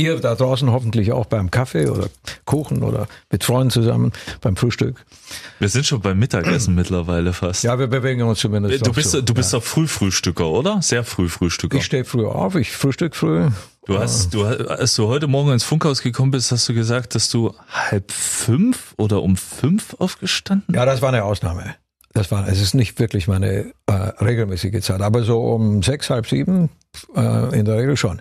Ihr 0.00 0.18
da 0.18 0.34
draußen 0.34 0.70
hoffentlich 0.70 1.12
auch 1.12 1.26
beim 1.26 1.50
Kaffee 1.50 1.88
oder 1.88 2.08
Kuchen 2.46 2.82
oder 2.82 3.06
mit 3.30 3.44
Freunden 3.44 3.70
zusammen 3.70 4.12
beim 4.40 4.56
Frühstück. 4.56 5.04
Wir 5.58 5.68
sind 5.68 5.84
schon 5.84 6.00
beim 6.00 6.18
Mittagessen 6.18 6.74
mittlerweile 6.74 7.34
fast. 7.34 7.64
Ja, 7.64 7.78
wir 7.78 7.86
bewegen 7.86 8.22
uns 8.22 8.38
zumindest. 8.38 8.86
du 8.86 8.92
bist, 8.92 9.10
so. 9.10 9.20
du 9.20 9.34
bist 9.34 9.52
doch 9.52 9.62
Frühfrühstücker, 9.62 10.48
oder? 10.48 10.80
Sehr 10.80 11.04
Frühfrühstücker. 11.04 11.76
Ich 11.76 11.84
stehe 11.84 12.04
früh 12.04 12.26
auf, 12.26 12.54
ich 12.54 12.70
frühstück 12.72 13.14
früh. 13.14 13.48
Du 13.86 13.98
hast, 13.98 14.32
du, 14.32 14.44
als 14.44 14.94
du 14.94 15.08
heute 15.08 15.26
Morgen 15.26 15.52
ins 15.52 15.64
Funkhaus 15.64 16.02
gekommen 16.02 16.30
bist, 16.30 16.52
hast 16.52 16.68
du 16.68 16.74
gesagt, 16.74 17.14
dass 17.14 17.28
du 17.28 17.54
halb 17.70 18.10
fünf 18.10 18.94
oder 18.96 19.22
um 19.22 19.36
fünf 19.36 19.94
aufgestanden? 19.98 20.74
Ja, 20.74 20.86
das 20.86 21.02
war 21.02 21.08
eine 21.08 21.24
Ausnahme. 21.24 21.74
Das 22.12 22.30
war, 22.30 22.48
es 22.48 22.60
ist 22.60 22.74
nicht 22.74 22.98
wirklich 22.98 23.28
meine 23.28 23.72
äh, 23.86 23.92
regelmäßige 23.92 24.80
Zeit, 24.82 25.00
aber 25.00 25.22
so 25.22 25.40
um 25.40 25.82
sechs, 25.82 26.10
halb 26.10 26.26
sieben 26.26 26.70
äh, 27.14 27.58
in 27.58 27.64
der 27.64 27.76
Regel 27.76 27.96
schon. 27.96 28.20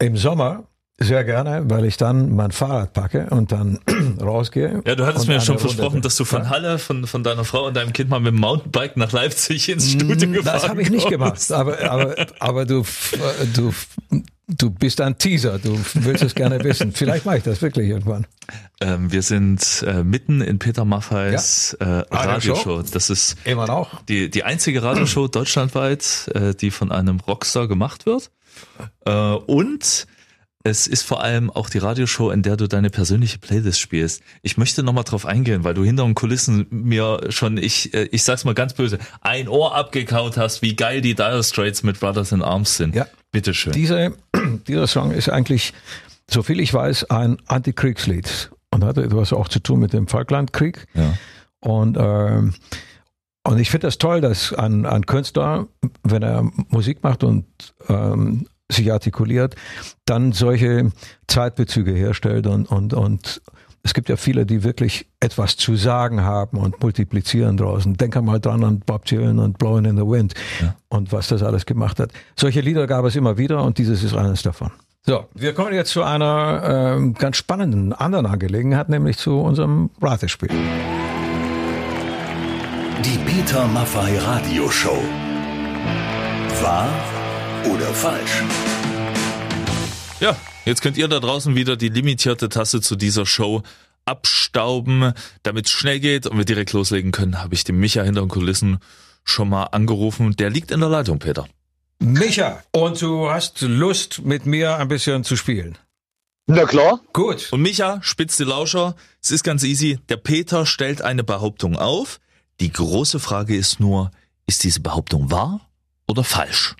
Im 0.00 0.16
Sommer 0.16 0.64
sehr 1.00 1.22
gerne, 1.22 1.62
weil 1.70 1.84
ich 1.84 1.96
dann 1.96 2.34
mein 2.34 2.50
Fahrrad 2.50 2.92
packe 2.92 3.28
und 3.30 3.52
dann 3.52 3.78
rausgehe. 4.20 4.82
Ja, 4.84 4.96
du 4.96 5.06
hattest 5.06 5.28
mir 5.28 5.34
ja 5.34 5.40
schon 5.40 5.58
versprochen, 5.58 6.02
dass 6.02 6.16
du 6.16 6.24
von 6.24 6.50
Halle, 6.50 6.78
von, 6.80 7.06
von 7.06 7.22
deiner 7.22 7.44
Frau 7.44 7.66
und 7.68 7.76
deinem 7.76 7.92
Kind 7.92 8.10
mal 8.10 8.18
mit 8.18 8.32
dem 8.32 8.40
Mountainbike 8.40 8.96
nach 8.96 9.12
Leipzig 9.12 9.68
ins 9.68 9.92
Studio 9.92 10.16
gefahren 10.16 10.30
Mm, 10.32 10.44
Das 10.44 10.68
habe 10.68 10.82
ich 10.82 10.90
nicht 10.90 11.06
kommst. 11.08 11.48
gemacht, 11.48 11.52
aber, 11.52 11.88
aber, 11.88 12.16
aber 12.40 12.64
du, 12.66 12.80
äh, 12.80 13.46
du, 13.54 13.72
du 14.48 14.70
bist 14.70 15.00
ein 15.00 15.18
Teaser, 15.18 15.58
du 15.58 15.78
willst 15.94 16.24
es 16.24 16.34
gerne 16.34 16.62
wissen. 16.64 16.92
Vielleicht 16.92 17.26
mache 17.26 17.38
ich 17.38 17.42
das 17.44 17.62
wirklich 17.62 17.88
irgendwann. 17.88 18.26
Ähm, 18.80 19.12
wir 19.12 19.22
sind 19.22 19.84
äh, 19.86 20.02
mitten 20.02 20.40
in 20.40 20.58
Peter 20.58 20.84
Maffeis 20.84 21.74
äh, 21.74 21.84
Radioshow. 21.84 22.82
Das 22.82 23.10
ist 23.10 23.36
Immer 23.44 23.66
noch. 23.66 24.02
die, 24.06 24.30
die 24.30 24.44
einzige 24.44 24.82
Radioshow 24.82 25.28
deutschlandweit, 25.28 26.30
äh, 26.34 26.54
die 26.54 26.70
von 26.70 26.90
einem 26.90 27.20
Rockstar 27.20 27.68
gemacht 27.68 28.06
wird. 28.06 28.30
Äh, 29.04 29.12
und 29.12 30.06
es 30.64 30.86
ist 30.86 31.02
vor 31.02 31.22
allem 31.22 31.50
auch 31.50 31.70
die 31.70 31.78
Radioshow, 31.78 32.30
in 32.30 32.42
der 32.42 32.56
du 32.56 32.66
deine 32.66 32.90
persönliche 32.90 33.38
Playlist 33.38 33.80
spielst. 33.80 34.22
Ich 34.42 34.56
möchte 34.56 34.82
nochmal 34.82 35.04
drauf 35.04 35.24
eingehen, 35.24 35.64
weil 35.64 35.74
du 35.74 35.84
hinter 35.84 36.04
den 36.04 36.14
Kulissen 36.14 36.66
mir 36.70 37.20
schon, 37.30 37.58
ich, 37.58 37.94
äh, 37.94 38.08
ich 38.10 38.24
sag's 38.24 38.44
mal 38.44 38.54
ganz 38.54 38.74
böse, 38.74 38.98
ein 39.20 39.48
Ohr 39.48 39.74
abgekaut 39.74 40.36
hast, 40.36 40.62
wie 40.62 40.74
geil 40.74 41.00
die 41.00 41.14
Dire 41.14 41.44
Straits 41.44 41.82
mit 41.82 42.00
Brothers 42.00 42.32
in 42.32 42.42
Arms 42.42 42.76
sind. 42.76 42.94
Ja. 42.94 43.06
Bitteschön. 43.30 43.72
Diese, 43.72 44.14
dieser 44.68 44.86
Song 44.86 45.12
ist 45.12 45.28
eigentlich, 45.28 45.72
soviel 46.30 46.60
ich 46.60 46.72
weiß, 46.72 47.10
ein 47.10 47.38
Antikriegslied 47.46 48.50
und 48.70 48.84
hatte 48.84 49.02
etwas 49.02 49.32
auch 49.32 49.48
zu 49.48 49.60
tun 49.60 49.80
mit 49.80 49.92
dem 49.92 50.08
Falklandkrieg. 50.08 50.86
ja. 50.94 51.14
Und, 51.60 51.96
ähm, 51.98 52.54
und 53.44 53.58
ich 53.58 53.70
finde 53.70 53.86
das 53.86 53.98
toll, 53.98 54.20
dass 54.20 54.52
ein, 54.52 54.86
ein 54.86 55.06
Künstler, 55.06 55.66
wenn 56.02 56.22
er 56.22 56.48
Musik 56.68 57.02
macht 57.02 57.24
und 57.24 57.46
ähm, 57.88 58.46
sich 58.70 58.92
artikuliert, 58.92 59.56
dann 60.04 60.32
solche 60.32 60.92
Zeitbezüge 61.26 61.92
herstellt 61.92 62.46
und, 62.46 62.66
und, 62.70 62.92
und 62.94 63.40
es 63.82 63.94
gibt 63.94 64.08
ja 64.08 64.16
viele, 64.16 64.44
die 64.46 64.64
wirklich 64.64 65.06
etwas 65.20 65.56
zu 65.56 65.76
sagen 65.76 66.22
haben 66.22 66.58
und 66.58 66.80
multiplizieren 66.82 67.56
draußen. 67.56 67.94
Denk 67.96 68.20
mal 68.22 68.38
dran 68.40 68.64
an 68.64 68.80
Bob 68.80 69.04
Dylan 69.06 69.38
und 69.38 69.58
Blowing 69.58 69.84
in 69.86 69.96
the 69.96 70.02
Wind 70.02 70.34
Ja. 70.60 70.74
und 70.88 71.12
was 71.12 71.28
das 71.28 71.42
alles 71.42 71.64
gemacht 71.66 71.98
hat. 72.00 72.10
Solche 72.36 72.60
Lieder 72.60 72.86
gab 72.86 73.04
es 73.04 73.16
immer 73.16 73.38
wieder 73.38 73.62
und 73.62 73.78
dieses 73.78 74.02
ist 74.02 74.14
eines 74.14 74.42
davon. 74.42 74.70
So, 75.06 75.26
wir 75.34 75.54
kommen 75.54 75.72
jetzt 75.72 75.90
zu 75.92 76.02
einer 76.02 76.94
ähm, 76.96 77.14
ganz 77.14 77.36
spannenden 77.38 77.92
anderen 77.94 78.26
Angelegenheit, 78.26 78.88
nämlich 78.90 79.16
zu 79.16 79.38
unserem 79.40 79.90
Ratespiel. 80.02 80.50
Die 83.04 83.18
Peter 83.24 83.66
Maffei 83.68 84.18
Radio 84.18 84.68
Show. 84.70 84.98
Wahr 86.60 86.88
oder 87.64 87.86
falsch? 87.86 88.42
Ja, 90.20 90.34
jetzt 90.68 90.82
könnt 90.82 90.98
ihr 90.98 91.08
da 91.08 91.18
draußen 91.18 91.54
wieder 91.56 91.76
die 91.76 91.88
limitierte 91.88 92.48
Tasse 92.48 92.80
zu 92.80 92.94
dieser 92.94 93.26
Show 93.26 93.62
abstauben. 94.04 95.12
Damit 95.42 95.66
es 95.66 95.72
schnell 95.72 95.98
geht 95.98 96.26
und 96.26 96.38
wir 96.38 96.44
direkt 96.44 96.72
loslegen 96.72 97.10
können, 97.10 97.42
habe 97.42 97.54
ich 97.54 97.64
den 97.64 97.78
Micha 97.78 98.02
hinter 98.02 98.20
den 98.20 98.28
Kulissen 98.28 98.78
schon 99.24 99.48
mal 99.48 99.64
angerufen. 99.64 100.36
Der 100.36 100.50
liegt 100.50 100.70
in 100.70 100.80
der 100.80 100.88
Leitung, 100.88 101.18
Peter. 101.18 101.48
Micha, 102.00 102.62
und 102.70 103.00
du 103.02 103.30
hast 103.30 103.62
Lust, 103.62 104.24
mit 104.24 104.46
mir 104.46 104.76
ein 104.76 104.88
bisschen 104.88 105.24
zu 105.24 105.36
spielen. 105.36 105.76
Na 106.46 106.64
klar. 106.64 107.00
Gut. 107.12 107.48
Und 107.50 107.62
Micha, 107.62 107.98
spitz 108.02 108.36
die 108.36 108.44
Lauscher. 108.44 108.94
Es 109.22 109.30
ist 109.30 109.44
ganz 109.44 109.64
easy. 109.64 109.98
Der 110.08 110.16
Peter 110.16 110.64
stellt 110.64 111.02
eine 111.02 111.24
Behauptung 111.24 111.76
auf. 111.76 112.20
Die 112.60 112.72
große 112.72 113.20
Frage 113.20 113.56
ist 113.56 113.80
nur, 113.80 114.10
ist 114.46 114.64
diese 114.64 114.80
Behauptung 114.80 115.30
wahr 115.30 115.60
oder 116.06 116.24
falsch? 116.24 116.74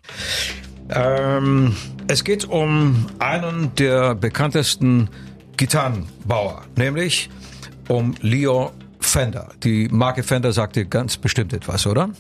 Ähm, 0.90 1.74
es 2.06 2.24
geht 2.24 2.44
um 2.46 3.06
einen 3.18 3.74
der 3.74 4.14
bekanntesten 4.14 5.10
Gitarrenbauer, 5.56 6.62
nämlich 6.76 7.28
um 7.88 8.14
Leo 8.20 8.72
Fender. 9.00 9.50
Die 9.62 9.88
Marke 9.88 10.22
Fender 10.22 10.52
sagt 10.52 10.76
dir 10.76 10.84
ganz 10.84 11.16
bestimmt 11.16 11.52
etwas, 11.52 11.86
oder? 11.86 12.10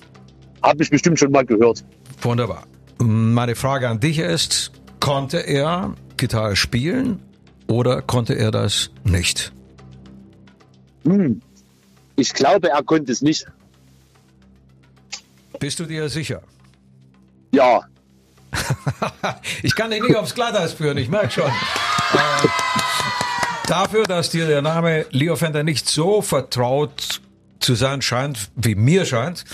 Habe 0.62 0.82
ich 0.82 0.90
bestimmt 0.90 1.18
schon 1.18 1.30
mal 1.30 1.44
gehört. 1.44 1.84
Wunderbar. 2.20 2.64
Meine 2.98 3.54
Frage 3.54 3.88
an 3.88 4.00
dich 4.00 4.18
ist, 4.18 4.72
konnte 5.00 5.38
er 5.38 5.94
Gitarre 6.16 6.56
spielen 6.56 7.22
oder 7.68 8.02
konnte 8.02 8.34
er 8.34 8.50
das 8.50 8.90
nicht? 9.04 9.52
Hm. 11.06 11.40
Ich 12.16 12.34
glaube, 12.34 12.70
er 12.70 12.82
konnte 12.82 13.12
es 13.12 13.22
nicht. 13.22 13.46
Bist 15.60 15.78
du 15.78 15.84
dir 15.84 16.08
sicher? 16.08 16.42
Ja. 17.52 17.82
ich 19.62 19.74
kann 19.74 19.90
dich 19.90 20.02
nicht 20.02 20.16
aufs 20.16 20.34
Glatteis 20.34 20.72
führen, 20.72 20.98
ich 20.98 21.08
merke 21.08 21.30
schon. 21.30 21.48
Äh, 21.48 22.48
dafür, 23.66 24.04
dass 24.04 24.30
dir 24.30 24.46
der 24.46 24.62
Name 24.62 25.06
Leo 25.10 25.36
Fender 25.36 25.62
nicht 25.62 25.88
so 25.88 26.22
vertraut 26.22 27.20
zu 27.60 27.74
sein 27.74 28.02
scheint, 28.02 28.50
wie 28.56 28.74
mir 28.74 29.04
scheint, 29.04 29.44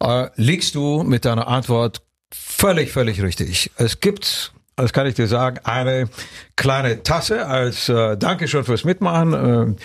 äh, 0.00 0.28
liegst 0.36 0.74
du 0.74 1.02
mit 1.02 1.24
deiner 1.24 1.48
Antwort 1.48 2.02
völlig, 2.32 2.92
völlig 2.92 3.22
richtig. 3.22 3.70
Es 3.76 4.00
gibt, 4.00 4.52
das 4.76 4.92
kann 4.92 5.06
ich 5.06 5.14
dir 5.14 5.26
sagen, 5.26 5.58
eine 5.64 6.08
kleine 6.56 7.02
Tasse 7.02 7.46
als 7.46 7.88
äh, 7.88 8.16
Dankeschön 8.16 8.64
fürs 8.64 8.84
Mitmachen. 8.84 9.32
Äh, 9.32 9.76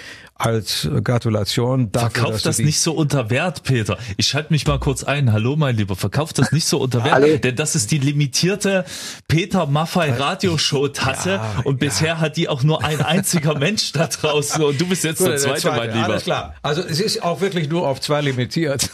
als 0.41 0.89
Gratulation 1.03 1.91
dafür, 1.91 2.09
Verkauf 2.09 2.31
dass 2.33 2.43
das 2.43 2.59
nicht 2.59 2.79
so 2.79 2.93
unter 2.93 3.29
Wert, 3.29 3.63
Peter. 3.63 3.97
Ich 4.17 4.27
schalte 4.27 4.51
mich 4.51 4.65
mal 4.65 4.79
kurz 4.79 5.03
ein. 5.03 5.31
Hallo, 5.31 5.55
mein 5.55 5.75
Lieber. 5.77 5.95
Verkauf 5.95 6.33
das 6.33 6.51
nicht 6.51 6.65
so 6.65 6.79
unter 6.79 7.03
Wert, 7.03 7.13
Hallo. 7.15 7.37
denn 7.37 7.55
das 7.55 7.75
ist 7.75 7.91
die 7.91 7.99
limitierte 7.99 8.85
Peter 9.27 9.67
Maffei 9.67 10.11
Radioshow-Tasse 10.13 11.33
Ja, 11.33 11.61
und 11.63 11.79
bisher 11.79 12.19
hat 12.19 12.37
die 12.37 12.49
auch 12.49 12.63
nur 12.63 12.83
ein 12.83 13.01
einziger 13.01 13.57
Mensch 13.57 13.91
da 13.91 14.07
draußen 14.07 14.63
und 14.63 14.81
du 14.81 14.87
bist 14.87 15.03
jetzt 15.03 15.19
Gut, 15.19 15.27
der 15.27 15.37
zweite, 15.37 15.69
mein 15.69 15.91
Lieber. 15.91 16.05
Alles 16.05 16.23
klar. 16.23 16.55
Also 16.61 16.81
es 16.81 16.99
ist 16.99 17.23
auch 17.23 17.41
wirklich 17.41 17.69
nur 17.69 17.87
auf 17.87 18.01
zwei 18.01 18.21
limitiert. 18.21 18.89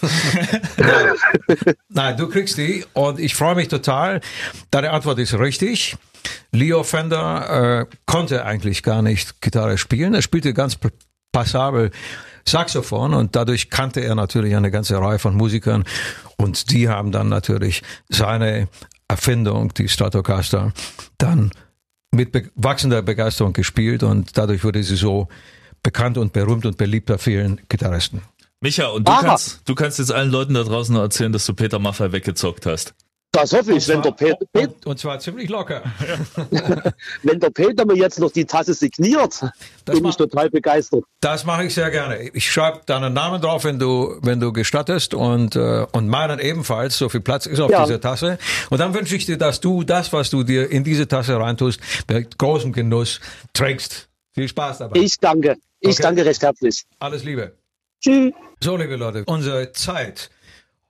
Nein. 0.78 1.76
Nein, 1.90 2.18
du 2.18 2.28
kriegst 2.28 2.58
die 2.58 2.86
und 2.94 3.20
ich 3.20 3.36
freue 3.36 3.56
mich 3.56 3.70
total. 3.70 4.22
Deine 4.72 4.92
Antwort 4.92 5.20
ist 5.20 5.34
richtig. 5.34 5.96
Leo 6.52 6.84
Fender 6.84 7.88
äh, 7.90 7.96
konnte 8.06 8.44
eigentlich 8.46 8.84
gar 8.84 9.02
nicht 9.02 9.42
Gitarre 9.42 9.78
spielen. 9.78 10.14
Er 10.14 10.22
spielte 10.22 10.54
ganz 10.54 10.78
passabel 11.32 11.92
Saxophon 12.48 13.14
und 13.14 13.36
dadurch 13.36 13.70
kannte 13.70 14.00
er 14.00 14.16
natürlich 14.16 14.56
eine 14.56 14.72
ganze 14.72 14.98
Reihe 14.98 15.20
von 15.20 15.36
Musikern 15.36 15.84
und 16.38 16.72
die 16.72 16.88
haben 16.88 17.12
dann 17.12 17.30
natürlich 17.30 17.84
seine 18.10 18.70
Erfindung, 19.08 19.74
die 19.74 19.90
Stratocaster, 19.90 20.74
dann 21.18 21.52
mit 22.12 22.32
be 22.32 22.50
wachsender 22.56 23.02
Begeisterung 23.02 23.54
gespielt 23.54 24.04
und 24.04 24.38
dadurch 24.38 24.64
wurde 24.64 24.82
sie 24.84 24.96
so 24.96 25.28
bekannt 25.84 26.18
und 26.18 26.34
berühmt 26.34 26.66
und 26.66 26.78
beliebt 26.78 27.08
bei 27.08 27.18
vielen 27.18 27.62
Gitarristen. 27.70 28.22
Micha, 28.62 28.88
und 28.88 29.08
du 29.08 29.12
Aha. 29.12 29.22
kannst, 29.22 29.62
du 29.66 29.76
kannst 29.76 30.00
jetzt 30.00 30.12
allen 30.12 30.32
Leuten 30.32 30.54
da 30.54 30.64
draußen 30.64 30.94
noch 30.94 31.02
erzählen, 31.02 31.32
dass 31.32 31.46
du 31.46 31.54
Peter 31.54 31.80
Maffei 31.80 32.12
weggezockt 32.12 32.66
hast. 32.66 32.96
Das 33.42 33.54
hoffe 33.54 33.74
ich, 33.74 33.88
wenn 33.88 34.02
der, 34.02 34.12
Peter, 34.12 34.38
und, 34.54 34.86
und 34.86 35.00
zwar 35.00 35.20
ziemlich 35.20 35.50
locker. 35.50 35.84
wenn 37.24 37.40
der 37.40 37.50
Peter 37.50 37.86
mir 37.86 37.96
jetzt 37.96 38.20
noch 38.20 38.32
die 38.32 38.46
Tasse 38.46 38.74
signiert, 38.74 39.40
bin 39.86 40.02
ma- 40.04 40.10
ich 40.10 40.16
total 40.16 40.50
begeistert. 40.50 41.04
Das 41.22 41.46
mache 41.46 41.66
ich 41.66 41.74
sehr 41.74 41.90
gerne. 41.92 42.30
Ich 42.34 42.52
schreibe 42.52 42.82
deinen 42.86 43.14
Namen 43.14 43.42
drauf, 43.42 43.64
wenn 43.64 43.80
du, 43.80 44.18
wenn 44.22 44.40
du 44.40 44.52
gestattest 44.54 45.14
und, 45.14 45.56
äh, 45.56 45.86
und 45.92 46.08
meinen 46.08 46.40
ebenfalls. 46.40 46.98
So 46.98 47.10
viel 47.10 47.22
Platz 47.22 47.46
ist 47.46 47.60
auf 47.60 47.70
Ja. 47.72 47.84
dieser 47.86 48.02
Tasse. 48.02 48.38
Und 48.70 48.80
dann 48.80 48.94
wünsche 48.94 49.16
ich 49.16 49.26
dir, 49.26 49.38
dass 49.38 49.60
du 49.60 49.84
das, 49.84 50.12
was 50.14 50.30
du 50.30 50.44
dir 50.44 50.70
in 50.72 50.84
diese 50.84 51.08
Tasse 51.08 51.38
reintust, 51.40 51.80
mit 52.10 52.38
großem 52.38 52.74
Genuss 52.74 53.20
trinkst. 53.54 54.08
Viel 54.34 54.48
Spaß 54.48 54.80
dabei. 54.80 55.00
Ich 55.00 55.18
danke. 55.20 55.56
Ich 55.80 55.90
Okay. 55.96 56.02
danke 56.04 56.26
recht 56.26 56.42
herzlich. 56.42 56.84
Alles 57.00 57.24
Liebe. 57.24 57.54
Tschüss. 58.04 58.34
So, 58.64 58.78
liebe 58.78 58.96
Leute, 58.96 59.24
unsere 59.26 59.72
Zeit 59.72 60.30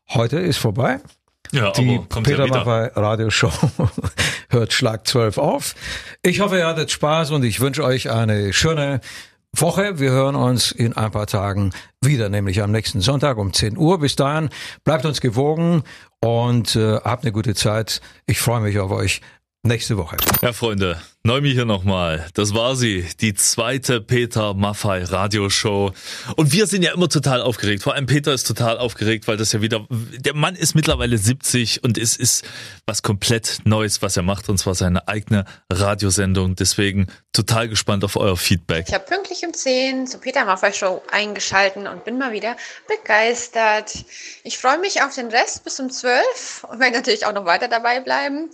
heute 0.10 0.40
ist 0.40 0.58
vorbei. 0.58 1.00
Ja, 1.52 1.72
Die 1.72 2.00
Peter 2.24 2.46
ja 2.46 2.86
Radioshow 2.96 3.52
hört 4.50 4.74
Schlag 4.74 5.08
12 5.08 5.38
auf. 5.38 5.76
Ich 6.22 6.40
hoffe, 6.40 6.58
ihr 6.58 6.68
hattet 6.68 6.92
Spaß 6.92 7.32
und 7.32 7.44
ich 7.44 7.60
wünsche 7.60 7.84
euch 7.84 8.10
eine 8.10 8.54
schöne 8.54 9.02
Woche. 9.54 10.00
Wir 10.00 10.12
hören 10.12 10.36
uns 10.36 10.72
in 10.72 10.94
ein 10.94 11.12
paar 11.12 11.28
Tagen 11.28 11.72
wieder, 12.02 12.30
nämlich 12.30 12.62
am 12.62 12.72
nächsten 12.72 13.02
Sonntag 13.02 13.38
um 13.38 13.54
10 13.54 13.78
Uhr. 13.78 14.00
Bis 14.00 14.16
dahin 14.16 14.50
bleibt 14.84 15.06
uns 15.06 15.22
gewogen 15.22 15.84
und 16.20 16.76
äh, 16.76 16.98
habt 16.98 17.24
eine 17.24 17.32
gute 17.32 17.56
Zeit. 17.56 18.02
Ich 18.26 18.40
freue 18.40 18.62
mich 18.62 18.80
auf 18.80 18.92
euch 18.92 19.22
nächste 19.68 19.98
Woche. 19.98 20.18
Ja, 20.42 20.54
Freunde, 20.54 21.00
Neumi 21.24 21.52
hier 21.52 21.66
nochmal. 21.66 22.26
Das 22.36 22.54
war 22.54 22.76
sie, 22.78 23.06
die 23.20 23.34
zweite 23.34 24.00
Peter 24.00 24.54
Maffei 24.54 25.04
Radioshow. 25.04 25.92
Und 26.38 26.54
wir 26.54 26.68
sind 26.68 26.84
ja 26.84 26.94
immer 26.94 27.10
total 27.10 27.42
aufgeregt. 27.42 27.84
Vor 27.84 27.94
allem 27.94 28.06
Peter 28.06 28.34
ist 28.34 28.48
total 28.48 28.78
aufgeregt, 28.78 29.28
weil 29.28 29.36
das 29.36 29.52
ja 29.52 29.62
wieder, 29.62 29.86
der 29.90 30.34
Mann 30.34 30.56
ist 30.56 30.74
mittlerweile 30.74 31.18
70 31.18 31.84
und 31.84 31.98
es 31.98 32.16
ist 32.16 32.46
was 32.86 33.02
komplett 33.02 33.60
Neues, 33.66 34.02
was 34.02 34.16
er 34.16 34.24
macht, 34.24 34.48
und 34.48 34.58
zwar 34.58 34.74
seine 34.74 35.08
eigene 35.10 35.44
Radiosendung. 35.70 36.56
Deswegen 36.56 37.08
total 37.34 37.68
gespannt 37.68 38.06
auf 38.06 38.16
euer 38.16 38.38
Feedback. 38.38 38.86
Ich 38.88 38.94
habe 38.94 39.06
pünktlich 39.06 39.44
um 39.46 39.54
10 39.54 40.08
zur 40.08 40.22
Peter 40.22 40.46
Maffay 40.46 40.72
Show 40.72 41.04
eingeschalten 41.12 41.88
und 41.88 42.06
bin 42.06 42.18
mal 42.18 42.32
wieder 42.32 42.56
begeistert. 42.88 44.06
Ich 44.44 44.58
freue 44.58 44.80
mich 44.80 45.02
auf 45.02 45.14
den 45.14 45.28
Rest 45.28 45.66
bis 45.66 45.78
um 45.82 45.90
12 45.90 46.66
und 46.72 46.80
werde 46.80 46.96
natürlich 46.96 47.26
auch 47.26 47.34
noch 47.34 47.46
weiter 47.46 47.68
dabei 47.68 48.00
bleiben. 48.00 48.50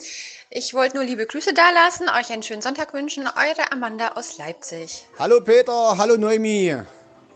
Ich 0.55 0.75
wollte 0.75 0.97
nur 0.97 1.05
liebe 1.05 1.25
Grüße 1.25 1.51
dalassen, 1.51 2.07
euch 2.09 2.31
einen 2.31 2.43
schönen 2.43 2.61
Sonntag 2.61 2.93
wünschen. 2.93 3.23
Eure 3.23 3.71
Amanda 3.71 4.09
aus 4.09 4.37
Leipzig. 4.37 5.03
Hallo 5.17 5.41
Peter, 5.41 5.97
hallo 5.97 6.15
Noemi. 6.15 6.75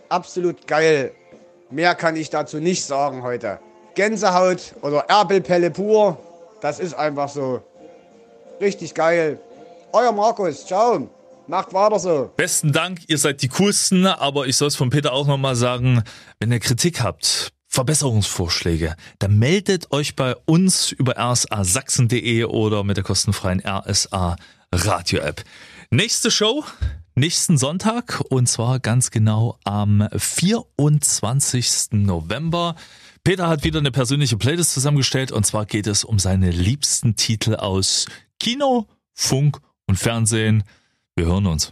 Absolut 0.07 0.67
geil. 0.67 1.15
Mehr 1.71 1.95
kann 1.95 2.15
ich 2.15 2.29
dazu 2.29 2.59
nicht 2.59 2.85
sagen 2.85 3.23
heute. 3.23 3.59
Gänsehaut 3.95 4.75
oder 4.83 4.99
Erbelpelle 5.09 5.71
pur, 5.71 6.19
das 6.61 6.79
ist 6.79 6.93
einfach 6.93 7.27
so. 7.27 7.63
Richtig 8.61 8.93
geil. 8.93 9.39
Euer 9.93 10.11
Markus, 10.11 10.67
ciao. 10.67 11.09
Macht 11.47 11.73
weiter 11.73 11.97
so. 11.97 12.29
Besten 12.37 12.71
Dank, 12.71 12.99
ihr 13.07 13.17
seid 13.17 13.41
die 13.41 13.47
coolsten, 13.47 14.05
aber 14.05 14.45
ich 14.45 14.57
soll 14.57 14.67
es 14.67 14.75
von 14.75 14.91
Peter 14.91 15.11
auch 15.11 15.25
nochmal 15.25 15.55
sagen, 15.55 16.03
wenn 16.39 16.51
ihr 16.51 16.59
Kritik 16.59 17.01
habt, 17.01 17.51
Verbesserungsvorschläge, 17.67 18.95
dann 19.19 19.37
meldet 19.37 19.91
euch 19.91 20.15
bei 20.15 20.35
uns 20.45 20.91
über 20.91 21.17
rsasachsen.de 21.17 22.45
oder 22.45 22.83
mit 22.83 22.97
der 22.97 23.03
kostenfreien 23.03 23.61
RSA 23.65 24.35
Radio 24.71 25.19
App. 25.19 25.43
Nächste 25.91 26.31
Show, 26.31 26.63
nächsten 27.15 27.57
Sonntag 27.57 28.21
und 28.29 28.47
zwar 28.47 28.79
ganz 28.79 29.11
genau 29.11 29.57
am 29.63 30.07
24. 30.15 31.91
November. 31.91 32.75
Peter 33.23 33.47
hat 33.47 33.63
wieder 33.63 33.79
eine 33.79 33.91
persönliche 33.91 34.37
Playlist 34.37 34.73
zusammengestellt 34.73 35.31
und 35.31 35.45
zwar 35.45 35.65
geht 35.65 35.87
es 35.87 36.03
um 36.03 36.19
seine 36.19 36.51
liebsten 36.51 37.15
Titel 37.15 37.55
aus 37.55 38.05
Kino, 38.39 38.87
Funk 39.13 39.59
und 39.85 39.97
Fernsehen. 39.97 40.63
Wir 41.15 41.25
hören 41.25 41.47
uns. 41.47 41.71